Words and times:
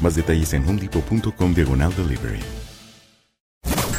Más 0.00 0.14
detalles 0.16 0.52
en 0.52 0.68
homedepot.com 0.68 1.54
diagonal 1.54 1.94
delivery. 1.96 2.40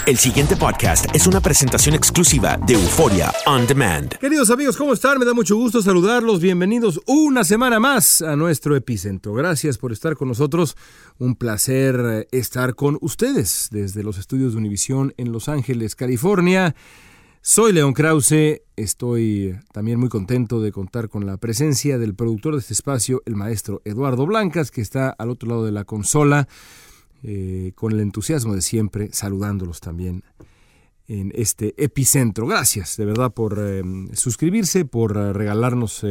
El 0.06 0.18
siguiente 0.18 0.56
podcast 0.56 1.08
es 1.16 1.26
una 1.26 1.42
presentación 1.42 1.96
exclusiva 1.96 2.60
de 2.68 2.76
Euforia 2.76 3.34
On 3.48 3.66
Demand. 3.66 4.16
Queridos 4.20 4.52
amigos, 4.52 4.78
¿cómo 4.78 4.94
están? 4.94 5.18
Me 5.18 5.26
da 5.26 5.34
mucho 5.34 5.56
gusto 5.56 5.82
saludarlos. 5.82 6.40
Bienvenidos 6.40 7.02
una 7.08 7.44
semana 7.44 7.80
más 7.80 8.22
a 8.22 8.36
nuestro 8.36 8.76
epicentro. 8.76 9.34
Gracias 9.34 9.80
por 9.80 9.92
estar 9.92 10.16
con 10.16 10.28
nosotros. 10.28 10.78
Un 11.18 11.36
placer 11.36 12.00
eh, 12.06 12.28
estar 12.32 12.76
con 12.76 13.00
ustedes 13.02 13.70
desde 13.72 14.04
los 14.04 14.20
estudios 14.20 14.52
de 14.52 14.60
Univisión 14.60 15.16
en 15.18 15.32
Los 15.32 15.50
Ángeles, 15.50 15.96
California. 15.96 16.76
Soy 17.48 17.74
León 17.74 17.94
Krause, 17.94 18.64
estoy 18.76 19.56
también 19.72 20.00
muy 20.00 20.10
contento 20.10 20.62
de 20.62 20.72
contar 20.72 21.10
con 21.10 21.28
la 21.28 21.38
presencia 21.38 22.00
del 22.00 22.16
productor 22.16 22.56
de 22.56 22.62
este 22.62 22.74
espacio, 22.74 23.22
el 23.28 23.36
maestro 23.36 23.84
Eduardo 23.86 24.26
Blancas, 24.26 24.72
que 24.72 24.82
está 24.82 25.12
al 25.12 25.30
otro 25.30 25.50
lado 25.50 25.64
de 25.64 25.72
la 25.72 25.84
consola, 25.84 26.48
eh, 27.22 27.72
con 27.76 27.92
el 27.92 28.00
entusiasmo 28.00 28.56
de 28.56 28.64
siempre, 28.64 29.10
saludándolos 29.12 29.80
también 29.80 30.24
en 31.08 31.32
este 31.36 31.76
epicentro. 31.78 32.48
Gracias 32.48 32.98
de 32.98 33.06
verdad 33.06 33.32
por 33.32 33.60
eh, 33.60 33.84
suscribirse, 34.14 34.84
por 34.84 35.16
eh, 35.16 35.32
regalarnos 35.32 36.04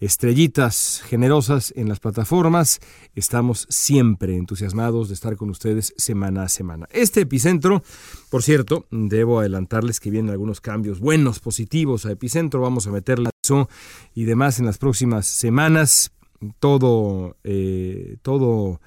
estrellitas 0.00 1.02
generosas 1.06 1.72
en 1.76 1.88
las 1.88 2.00
plataformas. 2.00 2.80
Estamos 3.14 3.66
siempre 3.70 4.36
entusiasmados 4.36 5.08
de 5.08 5.14
estar 5.14 5.36
con 5.36 5.50
ustedes 5.50 5.94
semana 5.96 6.44
a 6.44 6.48
semana. 6.48 6.88
Este 6.90 7.22
epicentro, 7.22 7.82
por 8.30 8.42
cierto, 8.42 8.86
debo 8.90 9.40
adelantarles 9.40 10.00
que 10.00 10.10
vienen 10.10 10.30
algunos 10.30 10.60
cambios 10.60 11.00
buenos, 11.00 11.40
positivos 11.40 12.06
a 12.06 12.12
epicentro. 12.12 12.60
Vamos 12.60 12.86
a 12.86 12.90
meterle 12.90 13.30
eso 13.44 13.68
y 14.14 14.24
demás 14.24 14.58
en 14.58 14.66
las 14.66 14.78
próximas 14.78 15.26
semanas. 15.26 16.12
Todo, 16.58 17.36
eh, 17.44 18.16
todo 18.22 18.80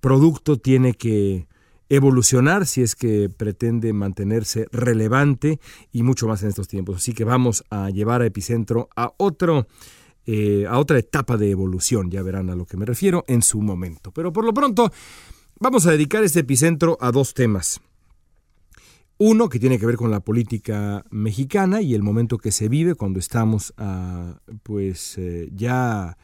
producto 0.00 0.58
tiene 0.58 0.94
que 0.94 1.46
evolucionar 1.88 2.66
si 2.66 2.82
es 2.82 2.94
que 2.94 3.28
pretende 3.28 3.92
mantenerse 3.92 4.66
relevante 4.72 5.60
y 5.92 6.02
mucho 6.02 6.26
más 6.26 6.42
en 6.42 6.50
estos 6.50 6.68
tiempos. 6.68 6.96
Así 6.96 7.12
que 7.12 7.24
vamos 7.24 7.64
a 7.70 7.90
llevar 7.90 8.22
a 8.22 8.26
Epicentro 8.26 8.88
a 8.96 9.12
otro 9.16 9.66
eh, 10.30 10.66
a 10.68 10.78
otra 10.78 10.98
etapa 10.98 11.38
de 11.38 11.50
evolución, 11.50 12.10
ya 12.10 12.22
verán 12.22 12.50
a 12.50 12.54
lo 12.54 12.66
que 12.66 12.76
me 12.76 12.84
refiero 12.84 13.24
en 13.28 13.40
su 13.40 13.62
momento. 13.62 14.12
Pero 14.12 14.30
por 14.30 14.44
lo 14.44 14.52
pronto 14.52 14.92
vamos 15.58 15.86
a 15.86 15.92
dedicar 15.92 16.22
este 16.22 16.40
epicentro 16.40 16.98
a 17.00 17.10
dos 17.12 17.32
temas. 17.32 17.80
Uno 19.16 19.48
que 19.48 19.58
tiene 19.58 19.78
que 19.78 19.86
ver 19.86 19.96
con 19.96 20.10
la 20.10 20.20
política 20.20 21.02
mexicana 21.10 21.80
y 21.80 21.94
el 21.94 22.02
momento 22.02 22.36
que 22.36 22.52
se 22.52 22.68
vive 22.68 22.94
cuando 22.94 23.18
estamos 23.18 23.72
a, 23.78 24.38
pues 24.62 25.16
eh, 25.16 25.48
ya 25.54 26.18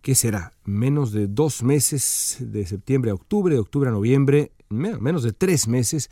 ¿qué 0.00 0.14
será? 0.14 0.52
Menos 0.64 1.12
de 1.12 1.26
dos 1.26 1.62
meses 1.62 2.38
de 2.40 2.66
septiembre 2.66 3.10
a 3.10 3.14
octubre, 3.14 3.54
de 3.54 3.60
octubre 3.60 3.88
a 3.88 3.92
noviembre, 3.92 4.52
menos 4.68 5.22
de 5.22 5.32
tres 5.32 5.68
meses 5.68 6.10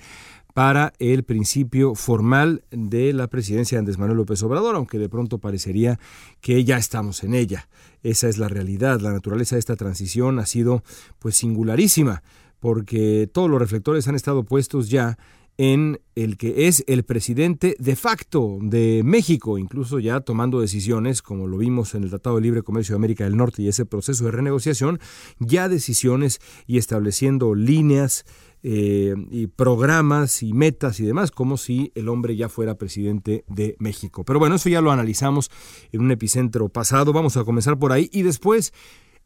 para 0.54 0.92
el 0.98 1.22
principio 1.22 1.94
formal 1.94 2.64
de 2.70 3.12
la 3.12 3.28
presidencia 3.28 3.76
de 3.76 3.80
Andrés 3.80 3.98
Manuel 3.98 4.18
López 4.18 4.42
Obrador, 4.42 4.74
aunque 4.74 4.98
de 4.98 5.08
pronto 5.08 5.38
parecería 5.38 6.00
que 6.40 6.64
ya 6.64 6.76
estamos 6.76 7.22
en 7.22 7.34
ella. 7.34 7.68
Esa 8.02 8.28
es 8.28 8.38
la 8.38 8.48
realidad, 8.48 9.00
la 9.00 9.12
naturaleza 9.12 9.56
de 9.56 9.60
esta 9.60 9.76
transición 9.76 10.38
ha 10.38 10.46
sido 10.46 10.82
pues 11.18 11.36
singularísima, 11.36 12.22
porque 12.58 13.30
todos 13.32 13.48
los 13.48 13.60
reflectores 13.60 14.08
han 14.08 14.16
estado 14.16 14.42
puestos 14.42 14.88
ya 14.88 15.18
en 15.58 16.00
el 16.14 16.38
que 16.38 16.68
es 16.68 16.84
el 16.86 17.02
presidente 17.04 17.74
de 17.80 17.96
facto 17.96 18.58
de 18.62 19.02
México, 19.04 19.58
incluso 19.58 19.98
ya 19.98 20.20
tomando 20.20 20.60
decisiones, 20.60 21.20
como 21.20 21.48
lo 21.48 21.58
vimos 21.58 21.96
en 21.96 22.04
el 22.04 22.10
Tratado 22.10 22.36
de 22.36 22.42
Libre 22.42 22.62
Comercio 22.62 22.94
de 22.94 22.98
América 22.98 23.24
del 23.24 23.36
Norte 23.36 23.62
y 23.62 23.68
ese 23.68 23.84
proceso 23.84 24.24
de 24.24 24.30
renegociación, 24.30 25.00
ya 25.40 25.68
decisiones 25.68 26.40
y 26.68 26.78
estableciendo 26.78 27.56
líneas 27.56 28.24
eh, 28.62 29.14
y 29.30 29.48
programas 29.48 30.44
y 30.44 30.52
metas 30.52 31.00
y 31.00 31.06
demás, 31.06 31.32
como 31.32 31.56
si 31.56 31.90
el 31.96 32.08
hombre 32.08 32.36
ya 32.36 32.48
fuera 32.48 32.78
presidente 32.78 33.44
de 33.48 33.74
México. 33.80 34.24
Pero 34.24 34.38
bueno, 34.38 34.54
eso 34.54 34.68
ya 34.68 34.80
lo 34.80 34.92
analizamos 34.92 35.50
en 35.90 36.02
un 36.02 36.12
epicentro 36.12 36.68
pasado, 36.68 37.12
vamos 37.12 37.36
a 37.36 37.44
comenzar 37.44 37.80
por 37.80 37.90
ahí 37.90 38.08
y 38.12 38.22
después 38.22 38.72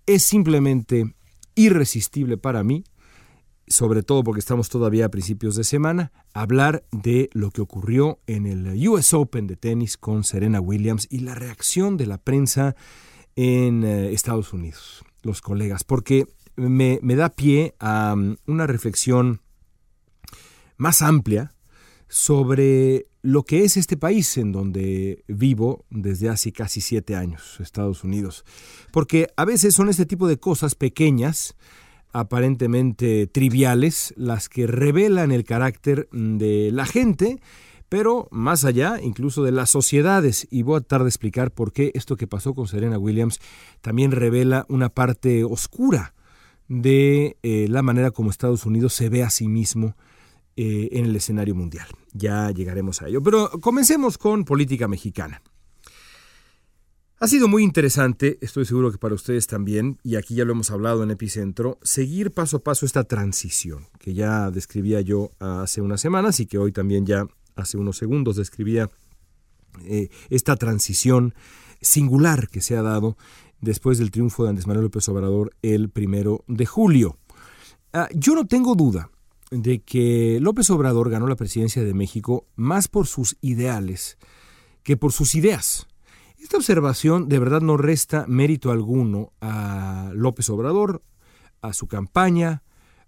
es 0.06 0.22
simplemente 0.22 1.14
irresistible 1.54 2.38
para 2.38 2.64
mí 2.64 2.84
sobre 3.66 4.02
todo 4.02 4.24
porque 4.24 4.40
estamos 4.40 4.68
todavía 4.68 5.06
a 5.06 5.10
principios 5.10 5.56
de 5.56 5.64
semana, 5.64 6.12
hablar 6.34 6.84
de 6.90 7.30
lo 7.32 7.50
que 7.50 7.60
ocurrió 7.60 8.20
en 8.26 8.46
el 8.46 8.88
US 8.88 9.14
Open 9.14 9.46
de 9.46 9.56
tenis 9.56 9.96
con 9.96 10.24
Serena 10.24 10.60
Williams 10.60 11.06
y 11.10 11.20
la 11.20 11.34
reacción 11.34 11.96
de 11.96 12.06
la 12.06 12.18
prensa 12.18 12.76
en 13.36 13.84
eh, 13.84 14.12
Estados 14.12 14.52
Unidos, 14.52 15.04
los 15.22 15.40
colegas, 15.40 15.84
porque 15.84 16.26
me, 16.56 16.98
da 17.16 17.30
pie 17.30 17.74
a 17.78 18.14
um, 18.14 18.36
una 18.46 18.66
reflexión 18.66 19.40
más 20.76 21.02
amplia 21.02 21.54
sobre 22.08 23.06
lo 23.22 23.44
que 23.44 23.64
es 23.64 23.76
este 23.76 23.96
país 23.96 24.36
en 24.36 24.52
donde 24.52 25.24
vivo 25.28 25.86
desde 25.90 26.28
hace 26.28 26.52
casi 26.52 26.80
siete 26.80 27.14
años, 27.14 27.58
Estados 27.60 28.04
Unidos. 28.04 28.44
Porque 28.90 29.28
a 29.36 29.44
veces 29.44 29.74
son 29.74 29.88
este 29.88 30.06
tipo 30.06 30.26
de 30.26 30.38
cosas 30.38 30.74
pequeñas, 30.74 31.54
aparentemente 32.12 33.26
triviales, 33.26 34.12
las 34.16 34.48
que 34.48 34.66
revelan 34.66 35.32
el 35.32 35.44
carácter 35.44 36.08
de 36.12 36.70
la 36.72 36.86
gente, 36.86 37.40
pero 37.88 38.28
más 38.30 38.64
allá 38.64 38.98
incluso 39.02 39.42
de 39.42 39.52
las 39.52 39.70
sociedades. 39.70 40.46
Y 40.50 40.62
voy 40.62 40.76
a 40.76 40.80
tratar 40.80 41.02
de 41.02 41.08
explicar 41.08 41.50
por 41.50 41.72
qué 41.72 41.90
esto 41.94 42.16
que 42.16 42.26
pasó 42.26 42.54
con 42.54 42.68
Serena 42.68 42.98
Williams 42.98 43.40
también 43.80 44.12
revela 44.12 44.66
una 44.68 44.88
parte 44.88 45.44
oscura 45.44 46.14
de 46.68 47.36
eh, 47.42 47.66
la 47.68 47.82
manera 47.82 48.10
como 48.10 48.30
Estados 48.30 48.64
Unidos 48.64 48.94
se 48.94 49.08
ve 49.10 49.22
a 49.22 49.30
sí 49.30 49.46
mismo 49.46 49.94
eh, 50.56 50.88
en 50.92 51.06
el 51.06 51.16
escenario 51.16 51.54
mundial. 51.54 51.86
Ya 52.12 52.50
llegaremos 52.50 53.02
a 53.02 53.08
ello. 53.08 53.22
Pero 53.22 53.50
comencemos 53.60 54.18
con 54.18 54.44
política 54.44 54.88
mexicana. 54.88 55.42
Ha 57.22 57.28
sido 57.28 57.46
muy 57.46 57.62
interesante, 57.62 58.36
estoy 58.40 58.64
seguro 58.64 58.90
que 58.90 58.98
para 58.98 59.14
ustedes 59.14 59.46
también, 59.46 59.96
y 60.02 60.16
aquí 60.16 60.34
ya 60.34 60.44
lo 60.44 60.54
hemos 60.54 60.72
hablado 60.72 61.04
en 61.04 61.12
Epicentro, 61.12 61.78
seguir 61.80 62.32
paso 62.32 62.56
a 62.56 62.64
paso 62.64 62.84
esta 62.84 63.04
transición 63.04 63.86
que 64.00 64.12
ya 64.12 64.50
describía 64.50 65.00
yo 65.02 65.30
hace 65.38 65.80
unas 65.80 66.00
semanas 66.00 66.40
y 66.40 66.46
que 66.46 66.58
hoy 66.58 66.72
también 66.72 67.06
ya 67.06 67.28
hace 67.54 67.78
unos 67.78 67.96
segundos 67.96 68.34
describía 68.34 68.90
eh, 69.84 70.08
esta 70.30 70.56
transición 70.56 71.32
singular 71.80 72.48
que 72.48 72.60
se 72.60 72.76
ha 72.76 72.82
dado 72.82 73.16
después 73.60 73.98
del 73.98 74.10
triunfo 74.10 74.42
de 74.42 74.48
Andrés 74.48 74.66
Manuel 74.66 74.86
López 74.86 75.08
Obrador 75.08 75.52
el 75.62 75.90
primero 75.90 76.42
de 76.48 76.66
julio. 76.66 77.18
Ah, 77.92 78.08
yo 78.16 78.34
no 78.34 78.48
tengo 78.48 78.74
duda 78.74 79.10
de 79.52 79.78
que 79.78 80.40
López 80.40 80.70
Obrador 80.70 81.08
ganó 81.08 81.28
la 81.28 81.36
presidencia 81.36 81.84
de 81.84 81.94
México 81.94 82.48
más 82.56 82.88
por 82.88 83.06
sus 83.06 83.36
ideales 83.40 84.18
que 84.82 84.96
por 84.96 85.12
sus 85.12 85.36
ideas. 85.36 85.86
Esta 86.42 86.56
observación 86.56 87.28
de 87.28 87.38
verdad 87.38 87.60
no 87.60 87.76
resta 87.76 88.26
mérito 88.26 88.72
alguno 88.72 89.32
a 89.40 90.10
López 90.12 90.50
Obrador, 90.50 91.00
a 91.60 91.72
su 91.72 91.86
campaña, 91.86 92.64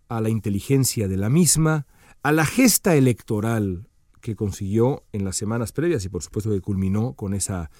a 0.08 0.20
la 0.20 0.28
inteligencia 0.28 1.08
de 1.08 1.16
la 1.16 1.28
misma, 1.28 1.88
a 2.22 2.30
la 2.30 2.46
gesta 2.46 2.94
electoral 2.94 3.88
que 4.20 4.36
consiguió 4.36 5.02
en 5.10 5.24
las 5.24 5.34
semanas 5.36 5.72
previas 5.72 6.04
y 6.04 6.08
por 6.08 6.22
supuesto 6.22 6.50
que 6.50 6.60
culminó 6.60 7.14
con 7.14 7.34
esa 7.34 7.72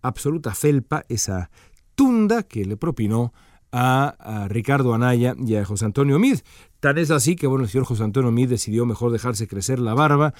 absoluta 0.00 0.54
felpa, 0.54 1.04
esa 1.10 1.50
tunda 1.94 2.42
que 2.42 2.64
le 2.64 2.78
propinó 2.78 3.34
a, 3.74 4.46
Ricardo 4.48 4.94
Anaya 4.94 5.34
y 5.38 5.56
a 5.56 5.64
José 5.64 5.84
Antonio 5.84 6.18
Mid. 6.18 6.38
Tan 6.80 6.96
es 6.96 7.10
así 7.10 7.34
que 7.34 7.46
bueno, 7.46 7.64
el 7.64 7.70
señor 7.70 7.86
José 7.86 8.04
Antonio 8.04 8.30
Mid 8.30 8.48
decidió 8.48 8.86
mejor 8.86 9.10
dejarse 9.10 9.48
crecer 9.48 9.80
la 9.80 9.94
barba, 9.94 10.32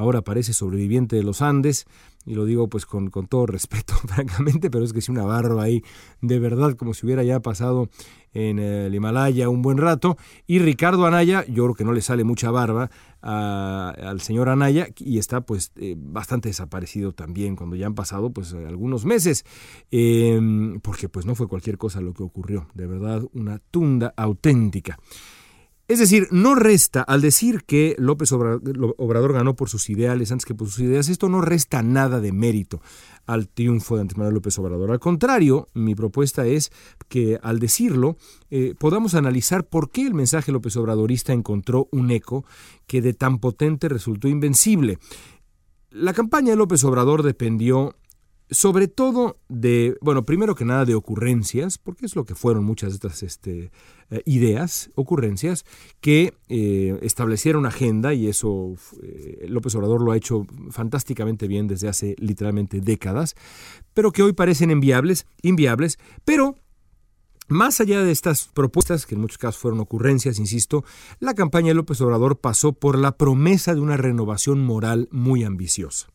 ahora 0.00 0.22
parece 0.22 0.52
sobreviviente 0.52 1.16
de 1.16 1.22
los 1.22 1.42
Andes, 1.42 1.86
y 2.26 2.34
lo 2.34 2.44
digo 2.44 2.68
pues 2.68 2.86
con, 2.86 3.10
con 3.10 3.26
todo 3.26 3.46
respeto, 3.46 3.94
francamente, 4.06 4.70
pero 4.70 4.84
es 4.84 4.92
que 4.92 5.00
si 5.00 5.10
una 5.10 5.24
barba 5.24 5.62
ahí, 5.62 5.82
de 6.20 6.38
verdad, 6.38 6.74
como 6.74 6.94
si 6.94 7.06
hubiera 7.06 7.22
ya 7.22 7.40
pasado 7.40 7.88
en 8.32 8.58
el 8.58 8.94
Himalaya 8.94 9.48
un 9.48 9.62
buen 9.62 9.78
rato. 9.78 10.16
Y 10.46 10.58
Ricardo 10.58 11.06
Anaya, 11.06 11.44
yo 11.46 11.64
creo 11.64 11.74
que 11.74 11.84
no 11.84 11.92
le 11.92 12.00
sale 12.00 12.24
mucha 12.24 12.50
barba 12.50 12.90
al 13.22 14.20
señor 14.20 14.48
Anaya 14.48 14.88
y 14.96 15.18
está 15.18 15.42
pues 15.42 15.72
eh, 15.76 15.94
bastante 15.98 16.48
desaparecido 16.48 17.12
también 17.12 17.54
cuando 17.54 17.76
ya 17.76 17.86
han 17.86 17.94
pasado 17.94 18.30
pues 18.30 18.54
algunos 18.54 19.04
meses, 19.04 19.44
em, 19.90 20.80
porque 20.80 21.08
pues 21.08 21.26
no 21.26 21.34
fue 21.34 21.48
cualquier 21.48 21.76
cosa 21.76 22.00
lo 22.00 22.14
que 22.14 22.22
ocurrió, 22.22 22.68
de 22.74 22.86
verdad 22.86 23.22
una 23.34 23.58
tunda 23.58 24.14
auténtica. 24.16 24.98
Es 25.90 25.98
decir, 25.98 26.28
no 26.30 26.54
resta, 26.54 27.02
al 27.02 27.20
decir 27.20 27.64
que 27.64 27.96
López 27.98 28.30
Obrador 28.30 29.32
ganó 29.32 29.56
por 29.56 29.68
sus 29.68 29.90
ideales 29.90 30.30
antes 30.30 30.44
que 30.44 30.54
por 30.54 30.68
sus 30.68 30.78
ideas, 30.78 31.08
esto 31.08 31.28
no 31.28 31.40
resta 31.40 31.82
nada 31.82 32.20
de 32.20 32.30
mérito 32.30 32.80
al 33.26 33.48
triunfo 33.48 33.96
de 33.96 34.02
Andrés 34.02 34.16
Manuel 34.16 34.36
López 34.36 34.56
Obrador. 34.60 34.92
Al 34.92 35.00
contrario, 35.00 35.66
mi 35.74 35.96
propuesta 35.96 36.46
es 36.46 36.70
que 37.08 37.40
al 37.42 37.58
decirlo 37.58 38.16
eh, 38.50 38.76
podamos 38.78 39.16
analizar 39.16 39.66
por 39.66 39.90
qué 39.90 40.06
el 40.06 40.14
mensaje 40.14 40.52
López 40.52 40.76
Obradorista 40.76 41.32
encontró 41.32 41.88
un 41.90 42.12
eco 42.12 42.44
que 42.86 43.02
de 43.02 43.12
tan 43.12 43.40
potente 43.40 43.88
resultó 43.88 44.28
invencible. 44.28 45.00
La 45.90 46.12
campaña 46.12 46.50
de 46.50 46.56
López 46.56 46.84
Obrador 46.84 47.24
dependió 47.24 47.96
sobre 48.50 48.88
todo 48.88 49.38
de, 49.48 49.96
bueno, 50.00 50.24
primero 50.24 50.54
que 50.54 50.64
nada 50.64 50.84
de 50.84 50.94
ocurrencias, 50.94 51.78
porque 51.78 52.06
es 52.06 52.16
lo 52.16 52.24
que 52.24 52.34
fueron 52.34 52.64
muchas 52.64 52.90
de 52.90 52.94
estas 52.94 53.22
este, 53.22 53.70
eh, 54.10 54.22
ideas, 54.26 54.90
ocurrencias, 54.96 55.64
que 56.00 56.34
eh, 56.48 56.98
establecieron 57.02 57.66
agenda, 57.66 58.12
y 58.12 58.26
eso 58.26 58.74
eh, 59.02 59.46
López 59.48 59.74
Obrador 59.76 60.02
lo 60.02 60.12
ha 60.12 60.16
hecho 60.16 60.46
fantásticamente 60.70 61.46
bien 61.46 61.68
desde 61.68 61.88
hace 61.88 62.16
literalmente 62.18 62.80
décadas, 62.80 63.36
pero 63.94 64.12
que 64.12 64.22
hoy 64.22 64.32
parecen 64.32 64.70
inviables, 64.70 65.26
inviables, 65.42 65.98
pero 66.24 66.56
más 67.46 67.80
allá 67.80 68.02
de 68.02 68.12
estas 68.12 68.48
propuestas, 68.52 69.06
que 69.06 69.16
en 69.16 69.20
muchos 69.20 69.38
casos 69.38 69.60
fueron 69.60 69.80
ocurrencias, 69.80 70.38
insisto, 70.38 70.84
la 71.18 71.34
campaña 71.34 71.68
de 71.68 71.74
López 71.74 72.00
Obrador 72.00 72.38
pasó 72.38 72.72
por 72.72 72.98
la 72.98 73.16
promesa 73.16 73.74
de 73.74 73.80
una 73.80 73.96
renovación 73.96 74.64
moral 74.64 75.08
muy 75.10 75.42
ambiciosa. 75.44 76.08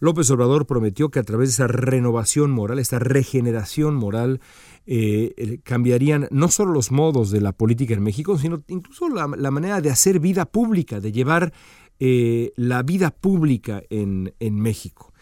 López 0.00 0.30
Obrador 0.30 0.66
prometió 0.66 1.10
que 1.10 1.18
a 1.18 1.22
través 1.22 1.50
de 1.50 1.52
esa 1.52 1.66
renovación 1.68 2.50
moral, 2.50 2.78
esta 2.78 2.98
regeneración 2.98 3.94
moral, 3.94 4.40
eh, 4.86 5.60
cambiarían 5.62 6.26
no 6.30 6.48
solo 6.48 6.72
los 6.72 6.90
modos 6.90 7.30
de 7.30 7.40
la 7.40 7.52
política 7.52 7.94
en 7.94 8.02
México, 8.02 8.38
sino 8.38 8.64
incluso 8.68 9.08
la, 9.08 9.50
manera 9.50 9.80
de 9.80 9.90
hacer 9.90 10.18
vida 10.18 10.46
pública, 10.46 11.00
de 11.00 11.12
llevar 11.12 11.52
eh, 11.98 12.52
la 12.56 12.82
vida 12.82 13.10
pública 13.10 13.82
en, 13.90 14.34
en 14.40 14.56
México. 14.58 15.12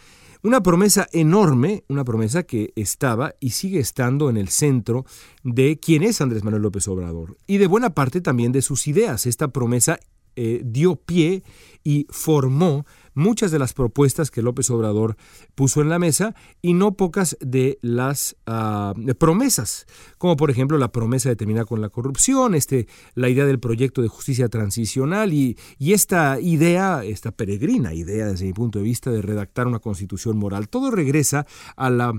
Una 0.41 0.63
promesa 0.63 1.09
enorme, 1.13 1.83
una 1.89 2.05
promesa 2.05 2.45
que 2.45 2.73
estaba 2.77 3.35
y 3.41 3.51
sigue 3.51 3.81
estando 3.81 4.31
en 4.31 4.37
el 4.37 4.49
centro 4.49 5.05
de 5.43 5.81
quién 5.81 6.05
es 6.05 6.21
Andrés 6.21 6.45
Manuel 6.45 6.63
López 6.63 6.87
Obrador 6.87 7.37
y 7.49 7.59
de 7.59 7.67
buena 7.67 7.91
parte 7.91 8.21
también 8.21 8.53
de 8.53 8.63
sus 8.63 8.87
ideas. 8.87 9.27
Esta 9.27 9.49
promesa 9.49 9.99
eh, 10.37 10.63
dio 10.65 10.95
pie 10.95 11.43
y 11.83 12.07
formó 12.11 12.87
muchas 13.19 13.51
de 13.51 13.59
las 13.59 13.75
propuestas 13.75 14.31
que 14.31 14.41
López 14.43 14.71
Obrador 14.71 15.17
puso 15.55 15.83
en 15.83 15.89
la 15.89 15.99
mesa 15.99 16.35
y 16.63 16.73
no 16.73 16.93
pocas 16.93 17.37
de 17.41 17.79
las 17.83 18.37
ah, 18.47 18.95
promesas, 19.19 19.87
como 20.17 20.37
por 20.37 20.51
ejemplo 20.51 20.79
la 20.79 20.93
promesa 20.93 21.29
de 21.29 21.37
terminar 21.37 21.67
con 21.67 21.81
la 21.81 21.91
corrupción, 21.91 22.55
este, 22.55 22.87
la 23.15 23.29
idea 23.29 23.45
del 23.45 23.59
proyecto 23.59 24.01
de 24.01 24.09
justicia 24.09 24.49
transicional 24.49 25.33
y, 25.33 25.57
esta 25.79 26.41
idea, 26.41 27.05
esta 27.05 27.33
peregrina 27.33 27.93
idea 27.93 28.27
desde 28.27 28.47
mi 28.47 28.53
punto 28.53 28.79
de 28.79 28.85
vista 28.85 29.11
de 29.11 29.21
redactar 29.21 29.67
una 29.67 29.81
constitución 29.81 30.39
moral. 30.39 30.69
Todo 30.69 30.91
regresa 30.91 31.47
a 31.77 31.91
la 31.91 32.13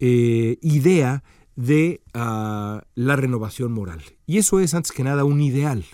eh, 0.00 0.58
idea 0.62 1.22
de 1.54 2.02
ah, 2.14 2.82
la 2.94 3.16
renovación 3.16 3.72
moral. 3.72 4.02
Y 4.26 4.38
eso 4.38 4.60
es 4.60 4.74
antes 4.74 4.92
que 4.92 5.04
nada 5.04 5.24
un 5.24 5.40
ideal. 5.40 5.84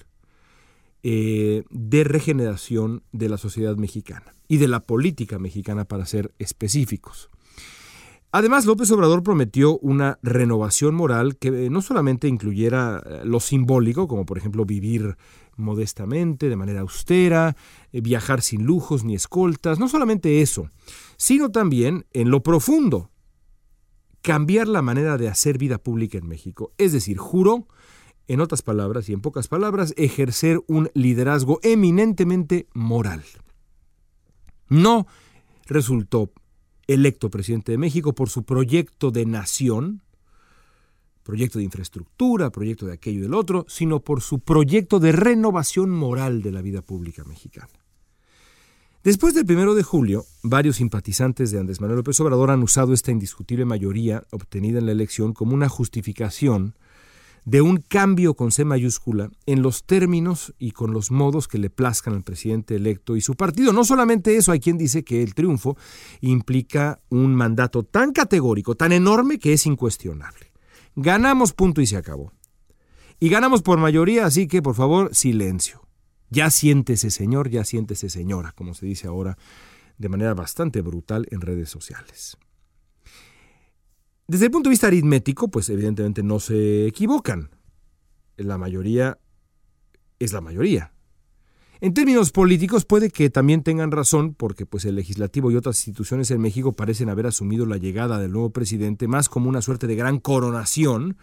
Eh, 1.04 1.64
de 1.68 2.04
regeneración 2.04 3.02
de 3.10 3.28
la 3.28 3.36
sociedad 3.36 3.74
mexicana 3.76 4.36
y 4.46 4.58
de 4.58 4.68
la 4.68 4.86
política 4.86 5.40
mexicana 5.40 5.84
para 5.84 6.06
ser 6.06 6.32
específicos. 6.38 7.28
Además, 8.30 8.66
López 8.66 8.88
Obrador 8.92 9.24
prometió 9.24 9.78
una 9.78 10.20
renovación 10.22 10.94
moral 10.94 11.36
que 11.38 11.68
no 11.70 11.82
solamente 11.82 12.28
incluyera 12.28 13.02
eh, 13.04 13.20
lo 13.24 13.40
simbólico, 13.40 14.06
como 14.06 14.24
por 14.24 14.38
ejemplo 14.38 14.64
vivir 14.64 15.16
modestamente, 15.56 16.48
de 16.48 16.54
manera 16.54 16.82
austera, 16.82 17.56
eh, 17.92 18.00
viajar 18.00 18.40
sin 18.40 18.64
lujos 18.64 19.02
ni 19.02 19.16
escoltas, 19.16 19.80
no 19.80 19.88
solamente 19.88 20.40
eso, 20.40 20.70
sino 21.16 21.50
también 21.50 22.06
en 22.12 22.30
lo 22.30 22.44
profundo, 22.44 23.10
cambiar 24.22 24.68
la 24.68 24.82
manera 24.82 25.18
de 25.18 25.28
hacer 25.28 25.58
vida 25.58 25.78
pública 25.78 26.16
en 26.16 26.28
México. 26.28 26.72
Es 26.78 26.92
decir, 26.92 27.18
juró 27.18 27.66
en 28.28 28.40
otras 28.40 28.62
palabras 28.62 29.08
y 29.08 29.12
en 29.12 29.20
pocas 29.20 29.48
palabras, 29.48 29.94
ejercer 29.96 30.60
un 30.66 30.90
liderazgo 30.94 31.60
eminentemente 31.62 32.66
moral. 32.72 33.22
No 34.68 35.06
resultó 35.66 36.32
electo 36.86 37.30
presidente 37.30 37.72
de 37.72 37.78
México 37.78 38.14
por 38.14 38.28
su 38.28 38.44
proyecto 38.44 39.10
de 39.10 39.26
nación, 39.26 40.02
proyecto 41.22 41.58
de 41.58 41.64
infraestructura, 41.64 42.50
proyecto 42.50 42.86
de 42.86 42.94
aquello 42.94 43.20
y 43.20 43.22
del 43.22 43.34
otro, 43.34 43.64
sino 43.68 44.00
por 44.00 44.20
su 44.20 44.40
proyecto 44.40 44.98
de 44.98 45.12
renovación 45.12 45.90
moral 45.90 46.42
de 46.42 46.52
la 46.52 46.62
vida 46.62 46.82
pública 46.82 47.24
mexicana. 47.24 47.70
Después 49.04 49.34
del 49.34 49.46
primero 49.46 49.74
de 49.74 49.82
julio, 49.82 50.24
varios 50.44 50.76
simpatizantes 50.76 51.50
de 51.50 51.58
Andrés 51.58 51.80
Manuel 51.80 51.98
López 51.98 52.20
Obrador 52.20 52.52
han 52.52 52.62
usado 52.62 52.92
esta 52.92 53.10
indiscutible 53.10 53.64
mayoría 53.64 54.22
obtenida 54.30 54.78
en 54.78 54.86
la 54.86 54.92
elección 54.92 55.32
como 55.32 55.54
una 55.54 55.68
justificación 55.68 56.76
de 57.44 57.60
un 57.60 57.78
cambio 57.78 58.34
con 58.34 58.52
C 58.52 58.64
mayúscula 58.64 59.30
en 59.46 59.62
los 59.62 59.84
términos 59.84 60.54
y 60.58 60.72
con 60.72 60.92
los 60.92 61.10
modos 61.10 61.48
que 61.48 61.58
le 61.58 61.70
plazcan 61.70 62.14
al 62.14 62.22
presidente 62.22 62.76
electo 62.76 63.16
y 63.16 63.20
su 63.20 63.34
partido. 63.34 63.72
No 63.72 63.84
solamente 63.84 64.36
eso, 64.36 64.52
hay 64.52 64.60
quien 64.60 64.78
dice 64.78 65.04
que 65.04 65.22
el 65.22 65.34
triunfo 65.34 65.76
implica 66.20 67.00
un 67.08 67.34
mandato 67.34 67.82
tan 67.82 68.12
categórico, 68.12 68.74
tan 68.74 68.92
enorme 68.92 69.38
que 69.38 69.52
es 69.52 69.66
incuestionable. 69.66 70.52
Ganamos 70.94 71.52
punto 71.52 71.80
y 71.80 71.86
se 71.86 71.96
acabó. 71.96 72.32
Y 73.18 73.28
ganamos 73.28 73.62
por 73.62 73.78
mayoría, 73.78 74.26
así 74.26 74.46
que 74.46 74.62
por 74.62 74.74
favor, 74.74 75.14
silencio. 75.14 75.82
Ya 76.30 76.50
siéntese 76.50 77.10
señor, 77.10 77.50
ya 77.50 77.64
siéntese 77.64 78.08
señora, 78.08 78.52
como 78.52 78.74
se 78.74 78.86
dice 78.86 79.06
ahora 79.06 79.36
de 79.98 80.08
manera 80.08 80.34
bastante 80.34 80.80
brutal 80.80 81.26
en 81.30 81.40
redes 81.40 81.70
sociales. 81.70 82.36
Desde 84.32 84.46
el 84.46 84.50
punto 84.50 84.70
de 84.70 84.72
vista 84.72 84.86
aritmético, 84.86 85.48
pues 85.48 85.68
evidentemente 85.68 86.22
no 86.22 86.40
se 86.40 86.86
equivocan. 86.86 87.50
La 88.38 88.56
mayoría 88.56 89.18
es 90.18 90.32
la 90.32 90.40
mayoría. 90.40 90.94
En 91.82 91.92
términos 91.92 92.30
políticos 92.30 92.86
puede 92.86 93.10
que 93.10 93.28
también 93.28 93.62
tengan 93.62 93.90
razón 93.90 94.32
porque 94.32 94.64
pues 94.64 94.86
el 94.86 94.94
legislativo 94.94 95.50
y 95.50 95.56
otras 95.56 95.76
instituciones 95.76 96.30
en 96.30 96.40
México 96.40 96.72
parecen 96.72 97.10
haber 97.10 97.26
asumido 97.26 97.66
la 97.66 97.76
llegada 97.76 98.18
del 98.18 98.32
nuevo 98.32 98.48
presidente 98.48 99.06
más 99.06 99.28
como 99.28 99.50
una 99.50 99.60
suerte 99.60 99.86
de 99.86 99.96
gran 99.96 100.18
coronación 100.18 101.18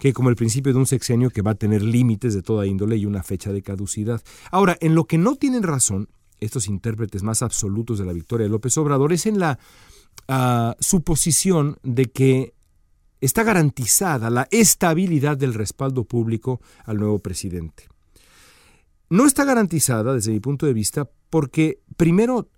que 0.00 0.12
como 0.12 0.28
el 0.28 0.34
principio 0.34 0.72
de 0.72 0.80
un 0.80 0.86
sexenio 0.86 1.30
que 1.30 1.42
va 1.42 1.52
a 1.52 1.54
tener 1.54 1.82
límites 1.82 2.34
de 2.34 2.42
toda 2.42 2.66
índole 2.66 2.96
y 2.96 3.06
una 3.06 3.22
fecha 3.22 3.52
de 3.52 3.62
caducidad. 3.62 4.20
Ahora, 4.50 4.76
en 4.80 4.96
lo 4.96 5.04
que 5.04 5.18
no 5.18 5.36
tienen 5.36 5.62
razón 5.62 6.08
estos 6.40 6.66
intérpretes 6.66 7.22
más 7.22 7.42
absolutos 7.42 8.00
de 8.00 8.06
la 8.06 8.12
victoria 8.12 8.46
de 8.46 8.50
López 8.50 8.76
Obrador, 8.76 9.12
es 9.12 9.24
en 9.26 9.38
la 9.38 9.60
uh, 10.28 10.72
suposición 10.80 11.78
de 11.82 12.06
que 12.06 12.54
está 13.20 13.42
garantizada 13.42 14.30
la 14.30 14.46
estabilidad 14.50 15.36
del 15.36 15.54
respaldo 15.54 16.04
público 16.04 16.60
al 16.84 16.98
nuevo 16.98 17.18
presidente. 17.20 17.88
No 19.10 19.26
está 19.26 19.44
garantizada, 19.44 20.14
desde 20.14 20.32
mi 20.32 20.40
punto 20.40 20.66
de 20.66 20.74
vista, 20.74 21.08
porque 21.30 21.80
primero 21.96 22.48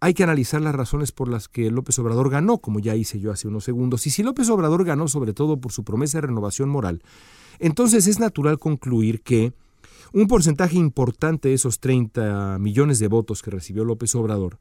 hay 0.00 0.14
que 0.14 0.22
analizar 0.22 0.60
las 0.60 0.74
razones 0.74 1.12
por 1.12 1.28
las 1.28 1.48
que 1.48 1.70
López 1.70 1.98
Obrador 1.98 2.30
ganó, 2.30 2.58
como 2.58 2.78
ya 2.78 2.94
hice 2.94 3.20
yo 3.20 3.32
hace 3.32 3.48
unos 3.48 3.64
segundos. 3.64 4.06
Y 4.06 4.10
si 4.10 4.22
López 4.22 4.48
Obrador 4.50 4.84
ganó 4.84 5.08
sobre 5.08 5.32
todo 5.32 5.60
por 5.60 5.72
su 5.72 5.84
promesa 5.84 6.18
de 6.18 6.26
renovación 6.26 6.68
moral, 6.68 7.02
entonces 7.58 8.06
es 8.06 8.18
natural 8.18 8.58
concluir 8.58 9.22
que 9.22 9.54
un 10.12 10.26
porcentaje 10.26 10.76
importante 10.76 11.48
de 11.48 11.54
esos 11.54 11.80
30 11.80 12.58
millones 12.58 12.98
de 12.98 13.08
votos 13.08 13.42
que 13.42 13.50
recibió 13.50 13.84
López 13.84 14.14
Obrador 14.14 14.58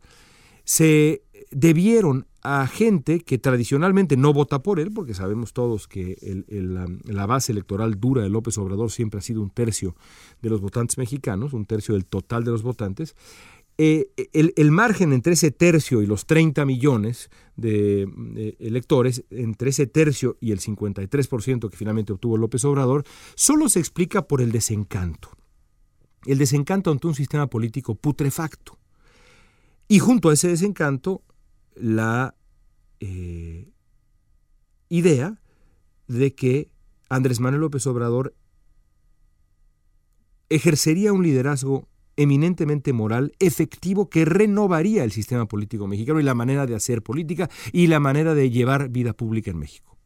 se 0.64 1.24
debieron 1.52 2.28
a 2.44 2.68
gente 2.68 3.22
que 3.22 3.38
tradicionalmente 3.38 4.18
no 4.18 4.34
vota 4.34 4.62
por 4.62 4.80
él, 4.80 4.92
porque 4.92 5.14
sabemos 5.14 5.54
todos 5.54 5.88
que 5.88 6.18
la, 6.50 7.26
base 7.26 7.54
electoral 7.54 8.00
dura 8.00 8.22
de 8.22 8.30
López 8.30 8.58
Obrador 8.58 8.92
siempre 8.92 9.20
ha 9.20 9.22
sido 9.22 9.42
un 9.42 9.50
tercio 9.50 9.96
de 10.42 10.50
los 10.50 10.60
votantes 10.60 10.98
mexicanos, 10.98 11.54
un 11.54 11.66
tercio 11.66 11.94
del 11.94 12.06
total 12.06 12.44
de 12.44 12.52
los 12.52 12.62
votantes. 12.62 13.16
Eh, 13.78 14.12
el, 14.34 14.72
margen 14.72 15.14
entre 15.14 15.34
ese 15.34 15.52
tercio 15.52 16.02
y 16.02 16.06
los 16.06 16.26
30 16.26 16.66
millones 16.66 17.30
de, 17.56 18.08
de 18.16 18.58
electores, 18.60 19.24
entre 19.30 19.70
ese 19.70 19.88
tercio 19.88 20.38
y 20.42 20.52
el 20.52 20.60
53% 20.60 21.70
que 21.70 21.78
finalmente 21.78 22.12
obtuvo 22.12 22.38
López 22.38 22.66
Obrador, 22.66 23.06
solo 23.36 23.70
se 23.70 23.80
explica 23.80 24.28
por 24.28 24.42
el 24.42 24.52
desencanto. 24.52 25.30
El 26.26 26.38
desencanto 26.38 26.92
ante 26.92 27.08
un 27.08 27.16
sistema 27.16 27.48
político 27.48 27.96
putrefacto. 27.96 28.78
Y 29.94 30.00
junto 30.00 30.30
a 30.30 30.34
ese 30.34 30.48
desencanto, 30.48 31.22
la 31.76 32.34
eh, 33.00 33.70
idea 34.90 35.40
de 36.08 36.34
que 36.34 36.72
Andrés 37.10 37.40
Manuel 37.40 37.62
López 37.62 37.86
Obrador 37.86 38.34
ejercería 40.50 41.14
un 41.14 41.22
liderazgo 41.22 41.88
eminentemente 42.16 42.92
moral, 42.92 43.34
efectivo, 43.38 44.10
que 44.10 44.26
renovaría 44.26 45.04
el 45.04 45.12
sistema 45.12 45.48
político 45.48 45.86
mexicano 45.86 46.20
y 46.20 46.24
la 46.24 46.34
manera 46.34 46.66
de 46.66 46.74
hacer 46.74 47.04
política 47.04 47.48
y 47.72 47.86
la 47.86 48.00
manera 48.00 48.34
de 48.34 48.50
llevar 48.50 48.90
vida 48.90 49.14
pública 49.14 49.52
en 49.52 49.60
México. 49.60 50.00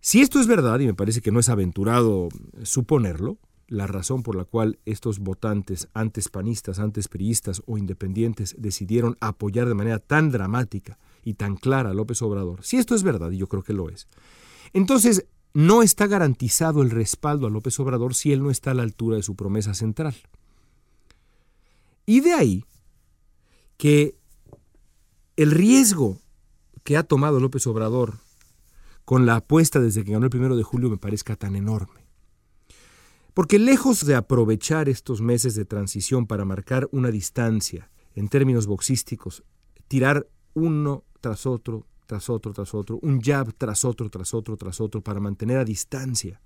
Si 0.00 0.22
esto 0.22 0.40
es 0.40 0.46
verdad, 0.46 0.80
y 0.80 0.86
me 0.86 0.94
parece 0.94 1.20
que 1.20 1.30
no 1.30 1.40
es 1.40 1.50
aventurado 1.50 2.30
suponerlo, 2.62 3.36
la 3.72 3.86
razón 3.86 4.22
por 4.22 4.36
la 4.36 4.44
cual 4.44 4.78
estos 4.84 5.18
votantes, 5.18 5.88
antes 5.94 6.28
panistas, 6.28 6.78
antes 6.78 7.08
priistas 7.08 7.62
o 7.66 7.78
independientes, 7.78 8.54
decidieron 8.58 9.16
apoyar 9.20 9.66
de 9.66 9.74
manera 9.74 9.98
tan 9.98 10.30
dramática 10.30 10.98
y 11.24 11.34
tan 11.34 11.56
clara 11.56 11.90
a 11.90 11.94
López 11.94 12.20
Obrador, 12.20 12.62
si 12.64 12.76
esto 12.76 12.94
es 12.94 13.02
verdad, 13.02 13.30
y 13.30 13.38
yo 13.38 13.48
creo 13.48 13.62
que 13.62 13.72
lo 13.72 13.88
es, 13.88 14.08
entonces 14.74 15.26
no 15.54 15.82
está 15.82 16.06
garantizado 16.06 16.82
el 16.82 16.90
respaldo 16.90 17.46
a 17.46 17.50
López 17.50 17.78
Obrador 17.80 18.14
si 18.14 18.32
él 18.32 18.42
no 18.42 18.50
está 18.50 18.72
a 18.72 18.74
la 18.74 18.82
altura 18.82 19.16
de 19.16 19.22
su 19.22 19.36
promesa 19.36 19.74
central. 19.74 20.14
Y 22.04 22.20
de 22.20 22.32
ahí 22.34 22.64
que 23.78 24.16
el 25.36 25.50
riesgo 25.50 26.18
que 26.84 26.96
ha 26.96 27.04
tomado 27.04 27.40
López 27.40 27.66
Obrador 27.66 28.18
con 29.04 29.24
la 29.24 29.36
apuesta 29.36 29.80
desde 29.80 30.04
que 30.04 30.12
ganó 30.12 30.24
el 30.24 30.30
primero 30.30 30.56
de 30.56 30.62
julio 30.62 30.90
me 30.90 30.98
parezca 30.98 31.36
tan 31.36 31.56
enorme. 31.56 32.01
Porque 33.34 33.58
lejos 33.58 34.04
de 34.04 34.14
aprovechar 34.14 34.88
estos 34.88 35.22
meses 35.22 35.54
de 35.54 35.64
transición 35.64 36.26
para 36.26 36.44
marcar 36.44 36.88
una 36.92 37.10
distancia 37.10 37.90
en 38.14 38.28
términos 38.28 38.66
boxísticos, 38.66 39.42
tirar 39.88 40.26
uno 40.54 41.04
tras 41.20 41.46
otro, 41.46 41.86
tras 42.06 42.28
otro, 42.28 42.52
tras 42.52 42.74
otro, 42.74 42.98
un 43.00 43.22
jab 43.22 43.54
tras 43.54 43.86
otro, 43.86 44.10
tras 44.10 44.34
otro, 44.34 44.56
tras 44.56 44.80
otro, 44.80 45.00
para 45.00 45.20
mantener 45.20 45.56
a 45.56 45.64
distancia 45.64 46.42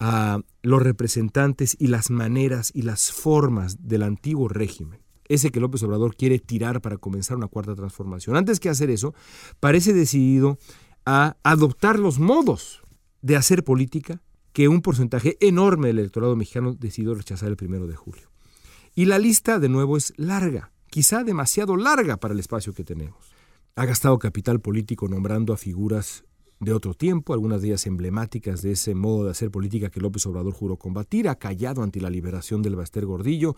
a 0.00 0.40
los 0.62 0.82
representantes 0.82 1.76
y 1.78 1.88
las 1.88 2.10
maneras 2.10 2.72
y 2.74 2.82
las 2.82 3.12
formas 3.12 3.86
del 3.86 4.02
antiguo 4.02 4.48
régimen. 4.48 5.00
Ese 5.28 5.50
que 5.50 5.60
López 5.60 5.82
Obrador 5.82 6.16
quiere 6.16 6.38
tirar 6.38 6.80
para 6.80 6.96
comenzar 6.96 7.36
una 7.36 7.46
cuarta 7.46 7.74
transformación. 7.74 8.36
Antes 8.36 8.58
que 8.58 8.70
hacer 8.70 8.90
eso, 8.90 9.14
parece 9.60 9.92
decidido 9.92 10.58
a 11.04 11.36
adoptar 11.42 11.98
los 11.98 12.18
modos 12.18 12.82
de 13.20 13.36
hacer 13.36 13.64
política 13.64 14.20
que 14.52 14.68
un 14.68 14.82
porcentaje 14.82 15.36
enorme 15.40 15.88
del 15.88 15.98
electorado 15.98 16.36
mexicano 16.36 16.74
decidió 16.74 17.14
rechazar 17.14 17.48
el 17.48 17.56
primero 17.56 17.86
de 17.86 17.96
julio. 17.96 18.30
Y 18.94 19.06
la 19.06 19.18
lista, 19.18 19.58
de 19.58 19.68
nuevo, 19.68 19.96
es 19.96 20.12
larga, 20.16 20.72
quizá 20.90 21.24
demasiado 21.24 21.76
larga 21.76 22.18
para 22.18 22.34
el 22.34 22.40
espacio 22.40 22.74
que 22.74 22.84
tenemos. 22.84 23.32
Ha 23.74 23.86
gastado 23.86 24.18
capital 24.18 24.60
político 24.60 25.08
nombrando 25.08 25.54
a 25.54 25.56
figuras 25.56 26.24
de 26.60 26.72
otro 26.72 26.94
tiempo, 26.94 27.32
algunas 27.32 27.60
de 27.60 27.68
ellas 27.68 27.86
emblemáticas 27.86 28.62
de 28.62 28.72
ese 28.72 28.94
modo 28.94 29.24
de 29.24 29.32
hacer 29.32 29.50
política 29.50 29.90
que 29.90 30.00
López 30.00 30.24
Obrador 30.26 30.52
juró 30.52 30.76
combatir, 30.76 31.28
ha 31.28 31.34
callado 31.34 31.82
ante 31.82 32.00
la 32.00 32.10
liberación 32.10 32.62
del 32.62 32.76
Baster 32.76 33.04
Gordillo, 33.04 33.56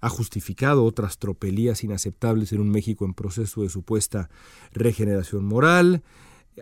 ha 0.00 0.08
justificado 0.08 0.84
otras 0.84 1.18
tropelías 1.18 1.82
inaceptables 1.82 2.52
en 2.52 2.60
un 2.60 2.70
México 2.70 3.04
en 3.06 3.14
proceso 3.14 3.62
de 3.62 3.70
supuesta 3.70 4.28
regeneración 4.72 5.44
moral, 5.44 6.02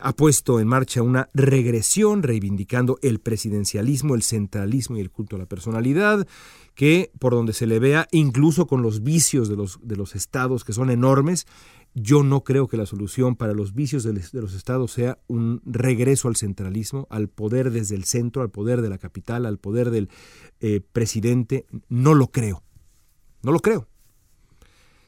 ha 0.00 0.12
puesto 0.14 0.60
en 0.60 0.68
marcha 0.68 1.02
una 1.02 1.28
regresión 1.34 2.22
reivindicando 2.22 2.98
el 3.02 3.20
presidencialismo, 3.20 4.14
el 4.14 4.22
centralismo 4.22 4.96
y 4.96 5.00
el 5.00 5.10
culto 5.10 5.36
a 5.36 5.38
la 5.38 5.46
personalidad, 5.46 6.26
que 6.74 7.10
por 7.18 7.32
donde 7.32 7.52
se 7.52 7.66
le 7.66 7.78
vea, 7.78 8.08
incluso 8.12 8.66
con 8.66 8.82
los 8.82 9.02
vicios 9.02 9.48
de 9.48 9.56
los, 9.56 9.78
de 9.82 9.96
los 9.96 10.14
estados 10.14 10.64
que 10.64 10.72
son 10.72 10.90
enormes, 10.90 11.46
yo 11.94 12.22
no 12.22 12.42
creo 12.42 12.68
que 12.68 12.78
la 12.78 12.86
solución 12.86 13.36
para 13.36 13.52
los 13.52 13.74
vicios 13.74 14.02
de, 14.02 14.14
los 14.32 14.54
estados 14.54 14.92
sea 14.92 15.18
un 15.26 15.60
regreso 15.66 16.28
al 16.28 16.36
centralismo, 16.36 17.06
al 17.10 17.28
poder 17.28 17.70
desde 17.70 17.96
el 17.96 18.04
centro, 18.04 18.40
al 18.40 18.50
poder 18.50 18.80
de 18.80 18.88
la 18.88 18.96
capital, 18.96 19.44
al 19.44 19.58
poder 19.58 19.90
del 19.90 20.08
eh, 20.60 20.80
presidente. 20.92 21.66
No 21.90 22.14
lo 22.14 22.28
creo. 22.28 22.62
No 23.42 23.52
lo 23.52 23.60
creo 23.60 23.91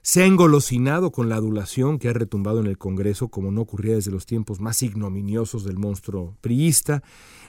se 0.05 0.23
ha 0.23 0.27
engolosinado 0.27 1.13
con 1.13 1.31
la 1.31 1.37
adulación 1.37 1.99
que 1.99 2.11
ha 2.11 2.13
retumbado 2.13 2.61
en 2.61 2.67
el 2.67 2.77
Congreso 2.77 3.29
como 3.29 3.51
no 3.51 3.63
ocurría 3.63 3.95
desde 3.95 4.11
los 4.11 4.27
tiempos 4.27 4.61
más 4.61 4.83
ignominiosos 4.83 5.65
del 5.65 5.79
monstruo 5.79 6.37
priista, 6.43 7.03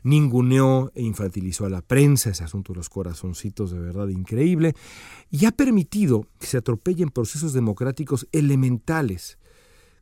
ninguneó 0.04 0.90
e 0.96 1.02
infantilizó 1.02 1.66
a 1.66 1.70
la 1.70 1.82
prensa, 1.82 2.30
ese 2.30 2.46
asunto 2.46 2.72
de 2.72 2.78
los 2.78 2.88
corazoncitos 2.88 3.72
de 3.72 3.80
verdad 3.80 4.08
increíble, 4.08 4.74
y 5.30 5.48
ha 5.48 5.52
permitido 5.52 6.30
que 6.40 6.48
se 6.48 6.56
atropellen 6.56 7.10
procesos 7.10 7.52
democráticos 7.52 8.26
elementales, 8.32 9.38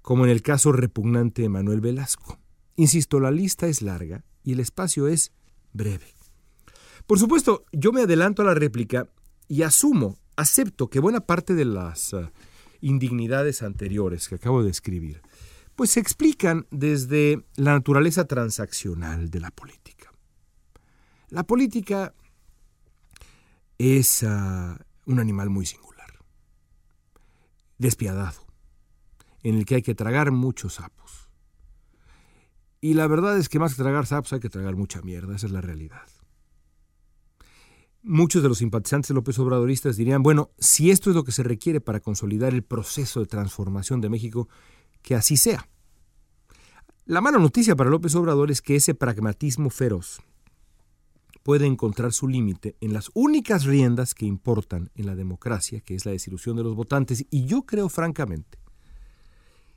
como 0.03 0.23
en 0.23 0.29
el 0.29 0.43
caso 0.43 0.71
repugnante 0.71 1.41
de 1.41 1.49
Manuel 1.49 1.81
Velasco. 1.81 2.37
Insisto, 2.75 3.19
la 3.19 3.31
lista 3.31 3.65
es 3.65 3.81
larga 3.81 4.25
y 4.43 4.53
el 4.53 4.59
espacio 4.59 5.07
es 5.07 5.31
breve. 5.73 6.13
Por 7.07 7.17
supuesto, 7.17 7.65
yo 7.71 7.91
me 7.91 8.01
adelanto 8.01 8.43
a 8.43 8.45
la 8.45 8.53
réplica 8.53 9.09
y 9.47 9.63
asumo 9.63 10.19
acepto 10.35 10.89
que 10.89 10.99
buena 10.99 11.21
parte 11.21 11.53
de 11.53 11.65
las 11.65 12.13
eh, 12.13 12.31
indignidades 12.81 13.63
anteriores 13.63 14.27
que 14.27 14.35
acabo 14.35 14.63
de 14.63 14.71
escribir, 14.71 15.21
pues 15.75 15.91
se 15.91 15.99
explican 15.99 16.67
desde 16.71 17.43
la 17.55 17.73
naturaleza 17.73 18.25
transaccional 18.25 19.29
de 19.29 19.39
la 19.39 19.51
política. 19.51 20.11
La 21.29 21.43
política 21.43 22.13
es 23.77 24.23
ah, 24.23 24.77
un 25.05 25.19
animal 25.19 25.49
muy 25.49 25.65
singular, 25.65 26.19
despiadado, 27.77 28.45
en 29.41 29.55
el 29.55 29.65
que 29.65 29.75
hay 29.75 29.81
que 29.81 29.95
tragar 29.95 30.31
muchos 30.31 30.75
sapos. 30.75 31.29
Y 32.81 32.93
la 32.93 33.07
verdad 33.07 33.37
es 33.37 33.49
que 33.49 33.59
más 33.59 33.75
que 33.75 33.81
tragar 33.81 34.05
sapos 34.05 34.33
hay 34.33 34.39
que 34.39 34.49
tragar 34.49 34.75
mucha 34.75 35.01
mierda, 35.01 35.35
esa 35.35 35.47
es 35.47 35.53
la 35.53 35.61
realidad 35.61 36.12
muchos 38.03 38.43
de 38.43 38.49
los 38.49 38.59
simpatizantes 38.59 39.11
López 39.11 39.39
Obradoristas 39.39 39.97
dirían, 39.97 40.23
bueno, 40.23 40.51
si 40.59 40.91
esto 40.91 41.09
es 41.09 41.15
lo 41.15 41.23
que 41.23 41.31
se 41.31 41.43
requiere 41.43 41.81
para 41.81 41.99
consolidar 41.99 42.53
el 42.53 42.63
proceso 42.63 43.21
de 43.21 43.25
transformación 43.25 44.01
de 44.01 44.09
México, 44.09 44.47
que 45.01 45.15
así 45.15 45.37
sea. 45.37 45.67
La 47.05 47.21
mala 47.21 47.37
noticia 47.37 47.75
para 47.75 47.89
López 47.89 48.15
Obrador 48.15 48.51
es 48.51 48.61
que 48.61 48.75
ese 48.75 48.93
pragmatismo 48.93 49.69
feroz 49.69 50.21
puede 51.43 51.65
encontrar 51.65 52.13
su 52.13 52.27
límite 52.27 52.77
en 52.79 52.93
las 52.93 53.11
únicas 53.13 53.65
riendas 53.65 54.13
que 54.13 54.25
importan 54.25 54.89
en 54.95 55.05
la 55.05 55.15
democracia, 55.15 55.81
que 55.81 55.95
es 55.95 56.05
la 56.05 56.13
desilusión 56.13 56.55
de 56.55 56.63
los 56.63 56.75
votantes, 56.75 57.25
y 57.29 57.45
yo 57.45 57.63
creo 57.63 57.89
francamente 57.89 58.59